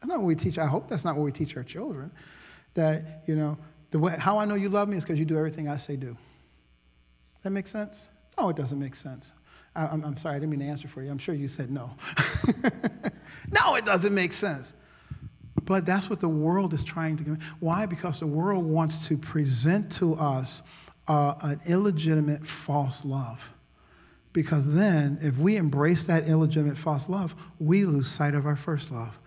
that's 0.01 0.09
not 0.09 0.19
what 0.19 0.27
we 0.27 0.35
teach. 0.35 0.57
I 0.57 0.67
hope 0.67 0.89
that's 0.89 1.05
not 1.05 1.17
what 1.17 1.25
we 1.25 1.33
teach 1.33 1.57
our 1.57 1.65
children. 1.65 2.11
that, 2.75 3.23
you 3.27 3.37
know, 3.37 3.57
the 3.91 3.99
way, 3.99 4.17
how 4.19 4.39
I 4.39 4.45
know 4.45 4.55
you 4.55 4.69
love 4.69 4.89
me 4.89 4.97
is 4.97 5.05
because 5.05 5.19
you 5.19 5.25
do 5.25 5.37
everything 5.37 5.69
I 5.69 5.77
say 5.77 5.97
do. 5.97 6.17
That 7.43 7.51
makes 7.51 7.71
sense? 7.71 8.09
No, 8.39 8.49
it 8.49 8.57
doesn't 8.57 8.79
make 8.79 8.95
sense. 8.95 9.33
I, 9.77 9.87
I'm, 9.87 10.05
I'm 10.05 10.17
sorry, 10.17 10.37
I 10.37 10.39
didn't 10.39 10.51
mean 10.51 10.61
to 10.61 10.67
answer 10.67 10.89
for 10.89 11.03
you. 11.03 11.11
I'm 11.11 11.19
sure 11.19 11.35
you 11.35 11.49
said 11.49 11.71
no. 11.71 11.91
no, 13.65 13.75
it 13.77 13.85
doesn't 13.85 14.15
make 14.15 14.33
sense. 14.33 14.75
But 15.65 15.87
that's 15.87 16.11
what 16.11 16.21
the 16.21 16.29
world 16.29 16.75
is 16.75 16.85
trying 16.85 17.17
to. 17.19 17.25
Do. 17.25 17.39
Why? 17.61 17.87
Because 17.87 18.21
the 18.21 18.27
world 18.27 18.65
wants 18.65 19.09
to 19.09 19.17
present 19.17 19.91
to 19.93 20.15
us 20.15 20.63
uh, 21.09 21.35
an 21.43 21.61
illegitimate 21.67 22.47
false 22.47 23.05
love. 23.05 23.51
Because 24.33 24.75
then, 24.75 25.19
if 25.23 25.39
we 25.39 25.57
embrace 25.57 26.05
that 26.05 26.27
illegitimate 26.27 26.77
false 26.77 27.09
love, 27.09 27.35
we 27.61 27.85
lose 27.85 28.09
sight 28.09 28.35
of 28.35 28.47
our 28.47 28.57
first 28.57 28.91
love. 28.91 29.19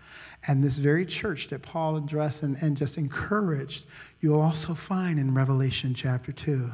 And 0.46 0.62
this 0.62 0.78
very 0.78 1.04
church 1.04 1.48
that 1.48 1.62
Paul 1.62 1.96
addressed 1.96 2.42
and, 2.42 2.56
and 2.62 2.76
just 2.76 2.98
encouraged, 2.98 3.86
you'll 4.20 4.40
also 4.40 4.74
find 4.74 5.18
in 5.18 5.34
Revelation 5.34 5.94
chapter 5.94 6.30
2, 6.30 6.70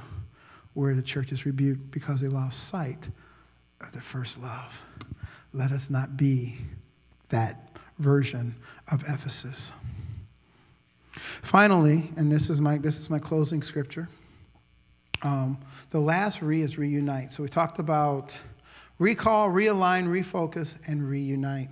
where 0.75 0.95
the 0.95 1.03
church 1.03 1.33
is 1.33 1.47
rebuked 1.47 1.91
because 1.91 2.21
they 2.21 2.29
lost 2.29 2.69
sight 2.69 3.09
the 3.93 4.01
first 4.01 4.41
love. 4.41 4.83
Let 5.53 5.73
us 5.73 5.91
not 5.91 6.17
be 6.17 6.59
that 7.29 7.79
version 7.99 8.57
of 8.91 9.03
Ephesus. 9.03 9.73
Finally, 11.43 12.09
and 12.17 12.31
this 12.31 12.51
is 12.51 12.61
my, 12.61 12.79
this 12.79 12.99
is 12.99 13.11
my 13.11 13.19
closing 13.19 13.63
scripture. 13.63 14.09
Um, 15.23 15.59
the 15.91 16.01
last 16.01 16.43
re 16.43 16.61
is 16.61 16.77
reunite. 16.77 17.33
So 17.33 17.43
we 17.43 17.49
talked 17.49 17.79
about 17.79 18.39
recall, 18.99 19.49
realign, 19.49 20.07
refocus, 20.07 20.77
and 20.89 21.09
reunite. 21.09 21.71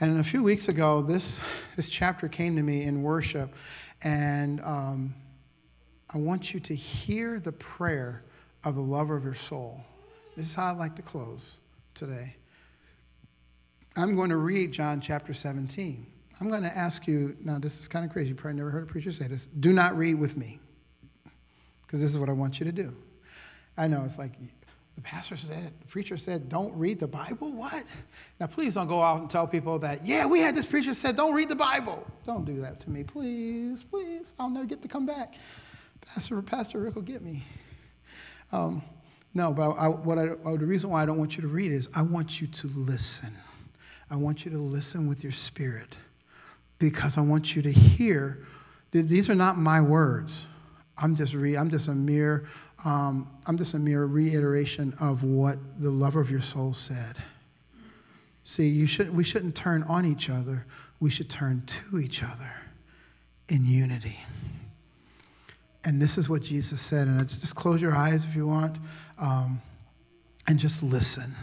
And 0.00 0.18
a 0.18 0.24
few 0.24 0.42
weeks 0.42 0.68
ago, 0.68 1.02
this, 1.02 1.40
this 1.76 1.88
chapter 1.88 2.28
came 2.28 2.56
to 2.56 2.62
me 2.62 2.82
in 2.82 3.02
worship, 3.02 3.54
and 4.02 4.60
um, 4.62 5.14
I 6.12 6.18
want 6.18 6.52
you 6.52 6.60
to 6.60 6.74
hear 6.74 7.38
the 7.38 7.52
prayer 7.52 8.24
of 8.64 8.74
the 8.74 8.80
lover 8.82 9.16
of 9.16 9.24
your 9.24 9.34
soul. 9.34 9.80
This 10.36 10.46
is 10.46 10.54
how 10.54 10.72
I'd 10.72 10.78
like 10.78 10.96
to 10.96 11.02
close 11.02 11.60
today. 11.94 12.34
I'm 13.96 14.16
going 14.16 14.30
to 14.30 14.36
read 14.36 14.72
John 14.72 15.00
chapter 15.00 15.32
17. 15.32 16.06
I'm 16.40 16.50
going 16.50 16.62
to 16.62 16.76
ask 16.76 17.06
you, 17.06 17.36
now 17.40 17.58
this 17.58 17.78
is 17.78 17.86
kind 17.86 18.04
of 18.04 18.10
crazy, 18.10 18.30
you 18.30 18.34
probably 18.34 18.58
never 18.58 18.70
heard 18.70 18.82
a 18.82 18.86
preacher 18.86 19.12
say 19.12 19.28
this. 19.28 19.46
Do 19.60 19.72
not 19.72 19.96
read 19.96 20.14
with 20.14 20.36
me, 20.36 20.58
because 21.82 22.00
this 22.00 22.10
is 22.10 22.18
what 22.18 22.28
I 22.28 22.32
want 22.32 22.58
you 22.58 22.66
to 22.66 22.72
do. 22.72 22.92
I 23.76 23.86
know 23.86 24.02
it's 24.04 24.18
like 24.18 24.32
the 24.96 25.00
pastor 25.00 25.36
said, 25.36 25.72
the 25.80 25.86
preacher 25.86 26.16
said, 26.16 26.48
don't 26.48 26.76
read 26.76 26.98
the 26.98 27.06
Bible? 27.06 27.52
What? 27.52 27.84
Now, 28.40 28.46
please 28.46 28.74
don't 28.74 28.88
go 28.88 29.00
out 29.00 29.20
and 29.20 29.30
tell 29.30 29.46
people 29.46 29.78
that, 29.80 30.04
yeah, 30.04 30.26
we 30.26 30.40
had 30.40 30.56
this 30.56 30.66
preacher 30.66 30.94
said, 30.94 31.16
don't 31.16 31.34
read 31.34 31.48
the 31.48 31.56
Bible. 31.56 32.04
Don't 32.24 32.44
do 32.44 32.60
that 32.60 32.80
to 32.80 32.90
me, 32.90 33.04
please, 33.04 33.84
please. 33.84 34.34
I'll 34.40 34.50
never 34.50 34.66
get 34.66 34.82
to 34.82 34.88
come 34.88 35.06
back. 35.06 35.34
Pastor, 36.00 36.42
Pastor 36.42 36.80
Rick 36.80 36.96
will 36.96 37.02
get 37.02 37.22
me. 37.22 37.44
Um, 38.52 38.82
no, 39.34 39.52
but 39.52 39.72
I, 39.72 39.88
what 39.88 40.18
I, 40.18 40.26
the 40.26 40.66
reason 40.66 40.90
why 40.90 41.02
I 41.02 41.06
don't 41.06 41.18
want 41.18 41.36
you 41.36 41.42
to 41.42 41.48
read 41.48 41.72
is 41.72 41.88
I 41.94 42.02
want 42.02 42.40
you 42.40 42.46
to 42.46 42.66
listen. 42.68 43.36
I 44.10 44.16
want 44.16 44.44
you 44.44 44.50
to 44.52 44.58
listen 44.58 45.08
with 45.08 45.22
your 45.22 45.32
spirit 45.32 45.96
because 46.78 47.18
I 47.18 47.20
want 47.20 47.56
you 47.56 47.62
to 47.62 47.72
hear. 47.72 48.44
These 48.92 49.28
are 49.28 49.34
not 49.34 49.58
my 49.58 49.80
words. 49.80 50.46
I'm 50.96 51.16
just 51.16 51.34
re, 51.34 51.56
I'm 51.56 51.70
just 51.70 51.88
a 51.88 51.94
mere 51.94 52.46
um, 52.84 53.30
I'm 53.46 53.56
just 53.56 53.74
a 53.74 53.78
mere 53.78 54.04
reiteration 54.04 54.94
of 55.00 55.24
what 55.24 55.58
the 55.80 55.90
lover 55.90 56.20
of 56.20 56.30
your 56.30 56.42
soul 56.42 56.72
said. 56.74 57.16
See, 58.44 58.68
you 58.68 58.86
should, 58.86 59.14
we 59.14 59.24
shouldn't 59.24 59.54
turn 59.54 59.84
on 59.84 60.04
each 60.04 60.28
other. 60.28 60.66
We 61.00 61.08
should 61.08 61.30
turn 61.30 61.62
to 61.66 61.98
each 61.98 62.22
other 62.22 62.52
in 63.48 63.64
unity. 63.64 64.18
And 65.84 66.00
this 66.00 66.16
is 66.16 66.28
what 66.28 66.42
Jesus 66.42 66.80
said. 66.80 67.08
And 67.08 67.28
just 67.28 67.54
close 67.54 67.80
your 67.82 67.94
eyes 67.94 68.24
if 68.24 68.34
you 68.34 68.46
want 68.46 68.78
um, 69.18 69.60
and 70.46 70.58
just 70.58 70.82
listen. 70.82 71.34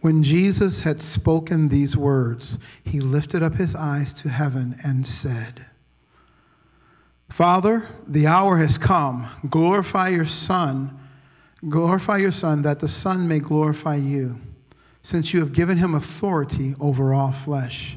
When 0.00 0.22
Jesus 0.22 0.82
had 0.82 1.00
spoken 1.00 1.68
these 1.68 1.96
words, 1.96 2.58
he 2.84 3.00
lifted 3.00 3.42
up 3.42 3.54
his 3.54 3.74
eyes 3.74 4.12
to 4.14 4.28
heaven 4.28 4.76
and 4.84 5.06
said, 5.06 5.66
Father, 7.30 7.88
the 8.06 8.26
hour 8.26 8.58
has 8.58 8.76
come. 8.76 9.26
Glorify 9.48 10.08
your 10.08 10.26
Son. 10.26 11.00
Glorify 11.68 12.18
your 12.18 12.32
Son, 12.32 12.62
that 12.62 12.80
the 12.80 12.88
Son 12.88 13.26
may 13.26 13.38
glorify 13.38 13.96
you, 13.96 14.36
since 15.00 15.32
you 15.32 15.40
have 15.40 15.54
given 15.54 15.78
him 15.78 15.94
authority 15.94 16.74
over 16.78 17.14
all 17.14 17.32
flesh, 17.32 17.96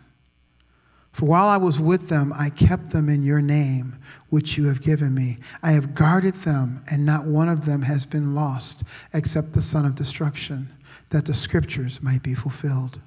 For 1.11 1.25
while 1.25 1.47
I 1.47 1.57
was 1.57 1.79
with 1.79 2.09
them, 2.09 2.33
I 2.37 2.49
kept 2.49 2.91
them 2.91 3.09
in 3.09 3.23
your 3.23 3.41
name 3.41 3.97
which 4.29 4.57
you 4.57 4.67
have 4.67 4.81
given 4.81 5.13
me. 5.13 5.39
I 5.61 5.73
have 5.73 5.93
guarded 5.93 6.35
them, 6.35 6.83
and 6.89 7.05
not 7.05 7.25
one 7.25 7.49
of 7.49 7.65
them 7.65 7.81
has 7.81 8.05
been 8.05 8.33
lost 8.33 8.83
except 9.13 9.53
the 9.53 9.61
son 9.61 9.85
of 9.85 9.95
destruction, 9.95 10.69
that 11.09 11.25
the 11.25 11.33
scriptures 11.33 12.01
might 12.01 12.23
be 12.23 12.33
fulfilled. 12.33 13.01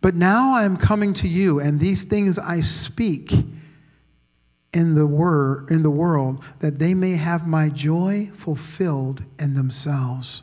But 0.00 0.14
now 0.14 0.54
I 0.54 0.64
am 0.64 0.76
coming 0.76 1.12
to 1.14 1.28
you, 1.28 1.58
and 1.58 1.80
these 1.80 2.04
things 2.04 2.38
I 2.38 2.60
speak 2.60 3.32
in 4.72 4.94
the 4.94 5.06
word 5.06 5.70
in 5.70 5.82
the 5.82 5.90
world 5.90 6.44
that 6.60 6.78
they 6.78 6.94
may 6.94 7.12
have 7.12 7.46
my 7.46 7.68
joy 7.68 8.30
fulfilled 8.34 9.24
in 9.38 9.54
themselves. 9.54 10.42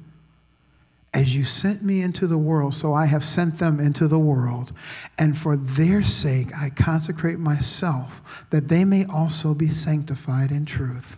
As 1.13 1.35
you 1.35 1.43
sent 1.43 1.83
me 1.83 2.01
into 2.01 2.25
the 2.25 2.37
world, 2.37 2.73
so 2.73 2.93
I 2.93 3.05
have 3.05 3.23
sent 3.23 3.59
them 3.59 3.79
into 3.81 4.07
the 4.07 4.19
world. 4.19 4.71
And 5.17 5.37
for 5.37 5.57
their 5.57 6.01
sake, 6.01 6.47
I 6.57 6.69
consecrate 6.69 7.37
myself, 7.37 8.21
that 8.49 8.69
they 8.69 8.85
may 8.85 9.05
also 9.05 9.53
be 9.53 9.67
sanctified 9.67 10.51
in 10.51 10.65
truth. 10.65 11.17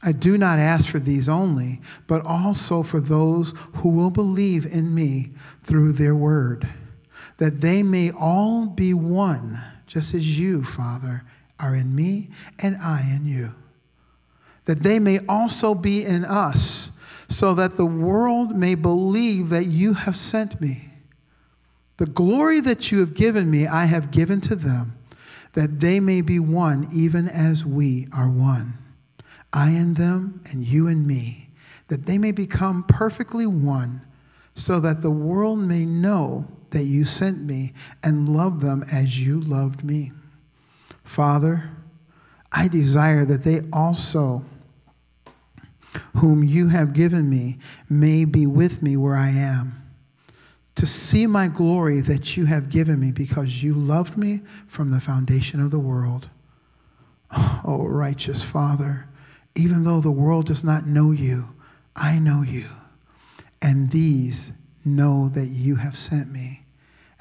I 0.00 0.12
do 0.12 0.36
not 0.36 0.58
ask 0.58 0.88
for 0.88 0.98
these 0.98 1.28
only, 1.28 1.80
but 2.06 2.24
also 2.24 2.82
for 2.82 3.00
those 3.00 3.54
who 3.76 3.88
will 3.88 4.10
believe 4.10 4.66
in 4.66 4.94
me 4.94 5.30
through 5.62 5.92
their 5.92 6.14
word, 6.14 6.68
that 7.38 7.62
they 7.62 7.82
may 7.82 8.12
all 8.12 8.66
be 8.66 8.92
one, 8.94 9.58
just 9.86 10.14
as 10.14 10.38
you, 10.38 10.62
Father, 10.62 11.24
are 11.58 11.74
in 11.74 11.96
me 11.96 12.28
and 12.58 12.76
I 12.76 13.00
in 13.16 13.26
you. 13.26 13.52
That 14.66 14.80
they 14.82 14.98
may 14.98 15.20
also 15.26 15.74
be 15.74 16.04
in 16.04 16.24
us 16.24 16.90
so 17.28 17.54
that 17.54 17.76
the 17.76 17.86
world 17.86 18.56
may 18.56 18.74
believe 18.74 19.48
that 19.48 19.66
you 19.66 19.94
have 19.94 20.16
sent 20.16 20.60
me. 20.60 20.90
The 21.96 22.06
glory 22.06 22.60
that 22.60 22.90
you 22.90 23.00
have 23.00 23.14
given 23.14 23.50
me, 23.50 23.66
I 23.66 23.84
have 23.86 24.10
given 24.10 24.40
to 24.42 24.56
them, 24.56 24.98
that 25.52 25.80
they 25.80 26.00
may 26.00 26.20
be 26.20 26.40
one, 26.40 26.88
even 26.92 27.28
as 27.28 27.64
we 27.64 28.08
are 28.12 28.28
one. 28.28 28.74
I 29.52 29.70
and 29.70 29.96
them, 29.96 30.42
and 30.50 30.66
you 30.66 30.88
and 30.88 31.06
me, 31.06 31.50
that 31.88 32.06
they 32.06 32.18
may 32.18 32.32
become 32.32 32.82
perfectly 32.84 33.46
one, 33.46 34.02
so 34.54 34.80
that 34.80 35.02
the 35.02 35.10
world 35.10 35.60
may 35.60 35.84
know 35.84 36.48
that 36.70 36.84
you 36.84 37.04
sent 37.04 37.42
me 37.42 37.72
and 38.02 38.28
love 38.28 38.60
them 38.60 38.84
as 38.92 39.20
you 39.20 39.40
loved 39.40 39.84
me. 39.84 40.10
Father, 41.04 41.70
I 42.50 42.66
desire 42.68 43.24
that 43.24 43.44
they 43.44 43.60
also 43.72 44.44
whom 46.16 46.44
you 46.44 46.68
have 46.68 46.92
given 46.92 47.28
me, 47.28 47.58
may 47.88 48.24
be 48.24 48.46
with 48.46 48.82
me 48.82 48.96
where 48.96 49.16
I 49.16 49.28
am, 49.28 49.82
to 50.74 50.86
see 50.86 51.26
my 51.26 51.48
glory 51.48 52.00
that 52.00 52.36
you 52.36 52.46
have 52.46 52.70
given 52.70 53.00
me 53.00 53.12
because 53.12 53.62
you 53.62 53.74
loved 53.74 54.16
me 54.16 54.40
from 54.66 54.90
the 54.90 55.00
foundation 55.00 55.60
of 55.60 55.70
the 55.70 55.78
world. 55.78 56.30
Oh, 57.64 57.86
righteous 57.86 58.42
Father, 58.42 59.08
even 59.54 59.84
though 59.84 60.00
the 60.00 60.10
world 60.10 60.46
does 60.46 60.64
not 60.64 60.86
know 60.86 61.10
you, 61.10 61.54
I 61.96 62.18
know 62.18 62.42
you, 62.42 62.66
and 63.62 63.90
these 63.90 64.52
know 64.84 65.28
that 65.30 65.46
you 65.46 65.76
have 65.76 65.96
sent 65.96 66.30
me. 66.30 66.62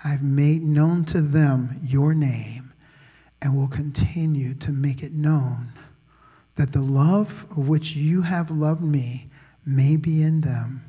I've 0.04 0.24
made 0.24 0.64
known 0.64 1.06
to 1.06 1.22
them 1.22 1.80
your 1.84 2.14
name 2.14 2.74
and 3.42 3.56
will 3.56 3.68
continue 3.68 4.54
to 4.56 4.72
make 4.72 5.04
it 5.04 5.14
known 5.14 5.73
that 6.56 6.72
the 6.72 6.82
love 6.82 7.58
which 7.58 7.96
you 7.96 8.22
have 8.22 8.52
loved 8.52 8.84
me 8.84 9.30
may 9.66 9.98
be 9.98 10.22
in 10.22 10.42
them, 10.42 10.84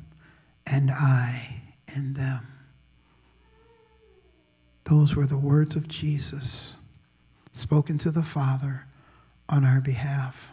and 0.66 0.90
I 0.90 1.62
in 1.94 2.14
them. 2.14 2.46
Those 4.85 5.16
were 5.16 5.27
the 5.27 5.38
words 5.38 5.77
of 5.77 5.88
Jesus 5.88 6.77
spoken 7.53 7.98
to 7.98 8.11
the 8.11 8.22
Father 8.22 8.87
on 9.48 9.64
our 9.64 9.81
behalf. 9.81 10.50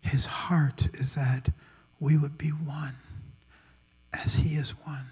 His 0.00 0.26
heart 0.26 0.88
is 0.94 1.14
that 1.14 1.48
we 2.00 2.16
would 2.16 2.36
be 2.36 2.48
one 2.48 2.96
as 4.12 4.36
he 4.36 4.56
is 4.56 4.70
one 4.84 5.06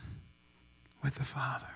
with 1.04 1.14
the 1.14 1.24
Father. 1.24 1.66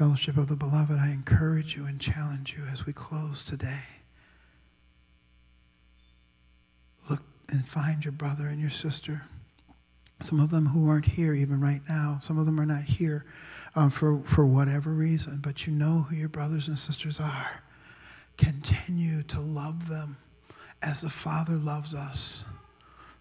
Fellowship 0.00 0.38
of 0.38 0.48
the 0.48 0.56
Beloved, 0.56 0.98
I 0.98 1.10
encourage 1.10 1.76
you 1.76 1.84
and 1.84 2.00
challenge 2.00 2.56
you 2.56 2.64
as 2.72 2.86
we 2.86 2.92
close 2.94 3.44
today. 3.44 3.82
Look 7.10 7.20
and 7.50 7.68
find 7.68 8.02
your 8.02 8.12
brother 8.12 8.46
and 8.46 8.58
your 8.58 8.70
sister. 8.70 9.24
Some 10.20 10.40
of 10.40 10.48
them 10.48 10.64
who 10.64 10.88
aren't 10.88 11.04
here 11.04 11.34
even 11.34 11.60
right 11.60 11.82
now, 11.86 12.18
some 12.22 12.38
of 12.38 12.46
them 12.46 12.58
are 12.58 12.64
not 12.64 12.84
here 12.84 13.26
um, 13.76 13.90
for, 13.90 14.22
for 14.24 14.46
whatever 14.46 14.88
reason, 14.88 15.40
but 15.42 15.66
you 15.66 15.72
know 15.74 16.06
who 16.08 16.16
your 16.16 16.30
brothers 16.30 16.68
and 16.68 16.78
sisters 16.78 17.20
are. 17.20 17.60
Continue 18.38 19.22
to 19.24 19.38
love 19.38 19.90
them 19.90 20.16
as 20.80 21.02
the 21.02 21.10
Father 21.10 21.56
loves 21.56 21.94
us. 21.94 22.46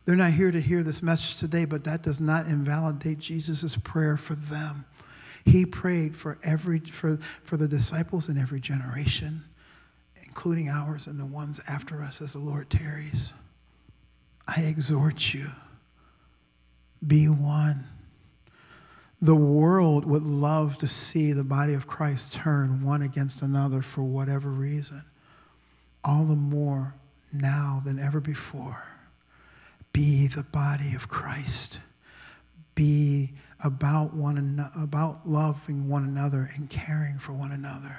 They're 0.05 0.15
not 0.15 0.31
here 0.31 0.49
to 0.49 0.61
hear 0.61 0.81
this 0.83 1.03
message 1.03 1.35
today, 1.35 1.65
but 1.65 1.83
that 1.83 2.03
does 2.03 2.21
not 2.21 2.45
invalidate 2.45 3.19
Jesus' 3.19 3.75
prayer 3.75 4.15
for 4.15 4.35
them. 4.35 4.85
He 5.45 5.65
prayed 5.65 6.15
for 6.15 6.37
every 6.43 6.79
for, 6.79 7.17
for 7.43 7.57
the 7.57 7.67
disciples 7.67 8.29
in 8.29 8.37
every 8.37 8.59
generation, 8.59 9.43
including 10.23 10.69
ours 10.69 11.07
and 11.07 11.19
the 11.19 11.25
ones 11.25 11.59
after 11.67 12.01
us 12.01 12.21
as 12.21 12.33
the 12.33 12.39
Lord 12.39 12.69
tarries. 12.69 13.33
I 14.47 14.61
exhort 14.61 15.33
you, 15.33 15.47
be 17.05 17.27
one. 17.27 17.85
The 19.21 19.35
world 19.35 20.05
would 20.05 20.23
love 20.23 20.77
to 20.77 20.87
see 20.87 21.33
the 21.33 21.43
body 21.43 21.73
of 21.73 21.87
Christ 21.87 22.33
turn 22.33 22.83
one 22.83 23.01
against 23.01 23.41
another 23.41 23.81
for 23.81 24.01
whatever 24.01 24.49
reason. 24.49 25.03
All 26.05 26.23
the 26.23 26.35
more 26.35 26.95
now 27.33 27.81
than 27.83 27.99
ever 27.99 28.21
before. 28.21 28.85
Be 29.91 30.27
the 30.27 30.43
body 30.43 30.95
of 30.95 31.09
Christ. 31.09 31.81
Be 32.75 33.33
about 33.63 34.13
one 34.13 34.37
another, 34.37 34.71
about 34.81 35.27
loving 35.27 35.89
one 35.89 36.03
another 36.03 36.49
and 36.55 36.69
caring 36.69 37.17
for 37.19 37.33
one 37.33 37.51
another. 37.51 37.97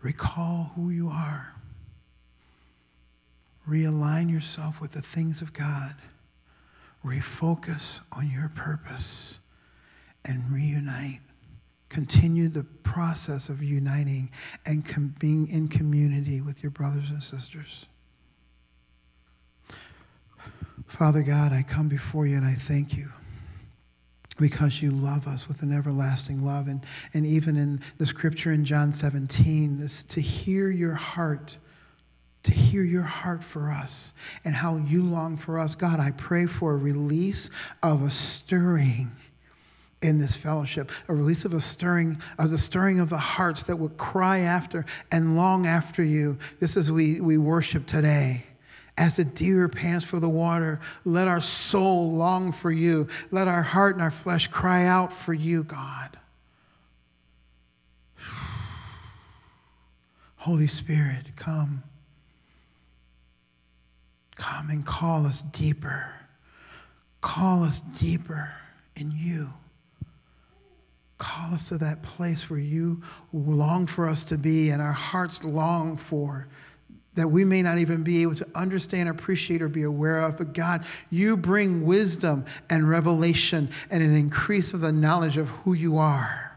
Recall 0.00 0.72
who 0.74 0.90
you 0.90 1.08
are. 1.08 1.54
Realign 3.68 4.30
yourself 4.30 4.80
with 4.80 4.92
the 4.92 5.02
things 5.02 5.42
of 5.42 5.52
God. 5.52 5.94
Refocus 7.04 8.00
on 8.12 8.30
your 8.30 8.50
purpose 8.54 9.40
and 10.24 10.42
reunite. 10.52 11.20
Continue 11.88 12.48
the 12.48 12.64
process 12.82 13.48
of 13.48 13.62
uniting 13.62 14.30
and 14.66 14.86
com- 14.86 15.14
being 15.18 15.48
in 15.48 15.68
community 15.68 16.40
with 16.40 16.62
your 16.62 16.70
brothers 16.70 17.10
and 17.10 17.22
sisters. 17.22 17.86
Father 20.88 21.22
God, 21.22 21.52
I 21.52 21.62
come 21.62 21.88
before 21.88 22.26
you 22.26 22.36
and 22.36 22.46
I 22.46 22.54
thank 22.54 22.96
you 22.96 23.08
because 24.38 24.80
you 24.82 24.90
love 24.90 25.26
us 25.28 25.46
with 25.46 25.62
an 25.62 25.72
everlasting 25.72 26.44
love. 26.44 26.66
And, 26.66 26.80
and 27.12 27.26
even 27.26 27.56
in 27.56 27.80
the 27.98 28.06
scripture 28.06 28.52
in 28.52 28.64
John 28.64 28.92
17, 28.92 29.78
this, 29.78 30.02
to 30.04 30.20
hear 30.20 30.70
your 30.70 30.94
heart, 30.94 31.58
to 32.44 32.52
hear 32.52 32.82
your 32.82 33.02
heart 33.02 33.44
for 33.44 33.70
us 33.70 34.14
and 34.44 34.54
how 34.54 34.76
you 34.76 35.02
long 35.02 35.36
for 35.36 35.58
us. 35.58 35.74
God, 35.74 36.00
I 36.00 36.12
pray 36.12 36.46
for 36.46 36.72
a 36.72 36.76
release 36.76 37.50
of 37.82 38.02
a 38.02 38.10
stirring 38.10 39.10
in 40.00 40.20
this 40.20 40.36
fellowship, 40.36 40.90
a 41.08 41.14
release 41.14 41.44
of 41.44 41.52
a 41.52 41.60
stirring, 41.60 42.18
of 42.38 42.50
the 42.50 42.58
stirring 42.58 43.00
of 43.00 43.10
the 43.10 43.18
hearts 43.18 43.64
that 43.64 43.76
would 43.76 43.96
cry 43.96 44.38
after 44.38 44.86
and 45.10 45.36
long 45.36 45.66
after 45.66 46.02
you. 46.02 46.38
This 46.60 46.76
is 46.76 46.90
we, 46.90 47.20
we 47.20 47.36
worship 47.36 47.86
today. 47.86 48.44
As 48.98 49.16
the 49.16 49.24
deer 49.24 49.68
pants 49.68 50.04
for 50.04 50.18
the 50.18 50.28
water, 50.28 50.80
let 51.04 51.28
our 51.28 51.40
soul 51.40 52.10
long 52.10 52.50
for 52.50 52.72
you. 52.72 53.06
Let 53.30 53.46
our 53.46 53.62
heart 53.62 53.94
and 53.94 54.02
our 54.02 54.10
flesh 54.10 54.48
cry 54.48 54.86
out 54.86 55.12
for 55.12 55.32
you, 55.32 55.62
God. 55.62 56.18
Holy 60.36 60.66
Spirit, 60.66 61.30
come. 61.36 61.84
Come 64.34 64.68
and 64.70 64.84
call 64.84 65.26
us 65.26 65.42
deeper. 65.42 66.06
Call 67.20 67.62
us 67.62 67.78
deeper 67.80 68.50
in 68.96 69.12
you. 69.14 69.52
Call 71.18 71.54
us 71.54 71.68
to 71.68 71.78
that 71.78 72.02
place 72.02 72.50
where 72.50 72.58
you 72.58 73.00
long 73.32 73.86
for 73.86 74.08
us 74.08 74.24
to 74.24 74.36
be 74.36 74.70
and 74.70 74.82
our 74.82 74.90
hearts 74.90 75.44
long 75.44 75.96
for 75.96 76.48
that 77.18 77.28
we 77.28 77.44
may 77.44 77.62
not 77.62 77.78
even 77.78 78.04
be 78.04 78.22
able 78.22 78.36
to 78.36 78.46
understand, 78.54 79.08
appreciate, 79.08 79.60
or 79.60 79.68
be 79.68 79.82
aware 79.82 80.20
of. 80.20 80.38
But 80.38 80.52
God, 80.52 80.84
you 81.10 81.36
bring 81.36 81.84
wisdom 81.84 82.44
and 82.70 82.88
revelation 82.88 83.68
and 83.90 84.02
an 84.02 84.14
increase 84.14 84.72
of 84.72 84.80
the 84.80 84.92
knowledge 84.92 85.36
of 85.36 85.48
who 85.48 85.72
you 85.72 85.98
are 85.98 86.56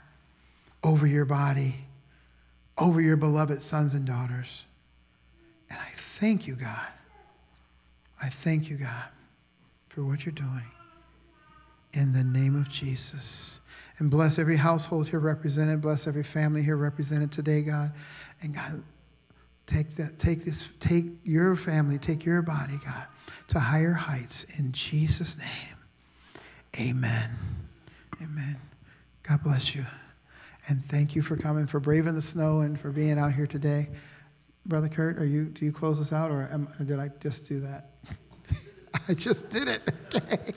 over 0.84 1.08
your 1.08 1.26
body, 1.26 1.76
over 2.78 3.02
your 3.02 3.18
beloved 3.18 3.62
sons 3.62 3.96
and 3.96 4.06
daughters. 4.06 4.66
And 5.72 5.80
I 5.80 5.90
thank 5.96 6.46
you, 6.46 6.54
God. 6.54 6.88
I 8.22 8.30
thank 8.30 8.70
you, 8.70 8.78
God, 8.78 9.10
for 9.90 10.04
what 10.04 10.26
you're 10.26 10.34
doing. 10.34 10.66
In 11.94 12.14
the 12.14 12.24
name 12.24 12.56
of 12.56 12.70
Jesus. 12.70 13.62
And 13.98 14.12
bless 14.12 14.38
every 14.38 14.58
household 14.58 15.08
here 15.08 15.20
represented. 15.20 15.82
Bless 15.82 16.08
every 16.08 16.24
family 16.24 16.62
here 16.62 16.78
represented 16.78 17.32
today, 17.32 17.64
God. 17.64 17.92
And 18.42 18.54
God, 18.54 18.84
Take 19.66 19.96
that, 19.96 20.20
take 20.20 20.44
this, 20.44 20.70
take 20.80 21.06
your 21.24 21.56
family, 21.56 21.98
take 21.98 22.26
your 22.26 22.42
body, 22.42 22.80
God, 22.84 23.06
to 23.50 23.60
higher 23.60 23.94
heights 23.94 24.46
in 24.58 24.72
Jesus' 24.72 25.38
name. 25.38 25.78
Amen. 26.80 27.30
Amen. 28.22 28.58
God 29.24 29.44
bless 29.44 29.76
you. 29.76 29.86
And 30.68 30.84
thank 30.86 31.16
you 31.16 31.22
for 31.22 31.36
coming, 31.36 31.68
for 31.68 31.80
braving 31.80 32.16
the 32.16 32.22
snow, 32.22 32.60
and 32.60 32.80
for 32.80 32.92
being 32.92 33.18
out 33.18 33.34
here 33.34 33.48
today. 33.48 33.90
Brother 34.66 34.90
Kurt, 34.90 35.18
are 35.18 35.26
you, 35.26 35.46
do 35.46 35.66
you 35.66 35.72
close 35.72 36.00
us 36.00 36.14
out 36.14 36.32
or 36.32 36.48
am, 36.52 36.68
did 36.86 37.00
I 37.00 37.10
just 37.20 37.48
do 37.48 37.60
that? 37.62 37.92
I 39.10 39.14
just 39.14 39.50
did 39.50 39.68
it. 39.68 39.94
Okay. 40.14 40.52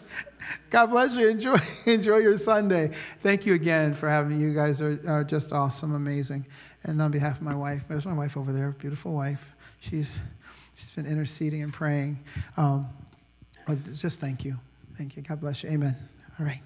God 0.68 0.86
bless 0.86 1.14
you. 1.14 1.28
Enjoy, 1.28 1.56
enjoy 1.86 2.16
your 2.16 2.36
Sunday. 2.36 2.90
Thank 3.20 3.46
you 3.46 3.54
again 3.54 3.94
for 3.94 4.08
having 4.08 4.36
me. 4.36 4.42
You 4.44 4.52
guys 4.52 4.80
are, 4.80 4.98
are 5.06 5.22
just 5.22 5.52
awesome, 5.52 5.94
amazing. 5.94 6.44
And 6.84 7.00
on 7.00 7.10
behalf 7.10 7.36
of 7.36 7.42
my 7.42 7.54
wife, 7.54 7.84
there's 7.88 8.06
my 8.06 8.14
wife 8.14 8.36
over 8.36 8.52
there, 8.52 8.70
beautiful 8.72 9.14
wife. 9.14 9.54
She's, 9.80 10.20
she's 10.74 10.90
been 10.90 11.06
interceding 11.06 11.62
and 11.62 11.72
praying. 11.72 12.18
Um, 12.56 12.86
just 13.92 14.20
thank 14.20 14.44
you. 14.44 14.58
Thank 14.96 15.16
you. 15.16 15.22
God 15.22 15.40
bless 15.40 15.62
you. 15.62 15.70
Amen. 15.70 15.96
All 16.38 16.46
right. 16.46 16.60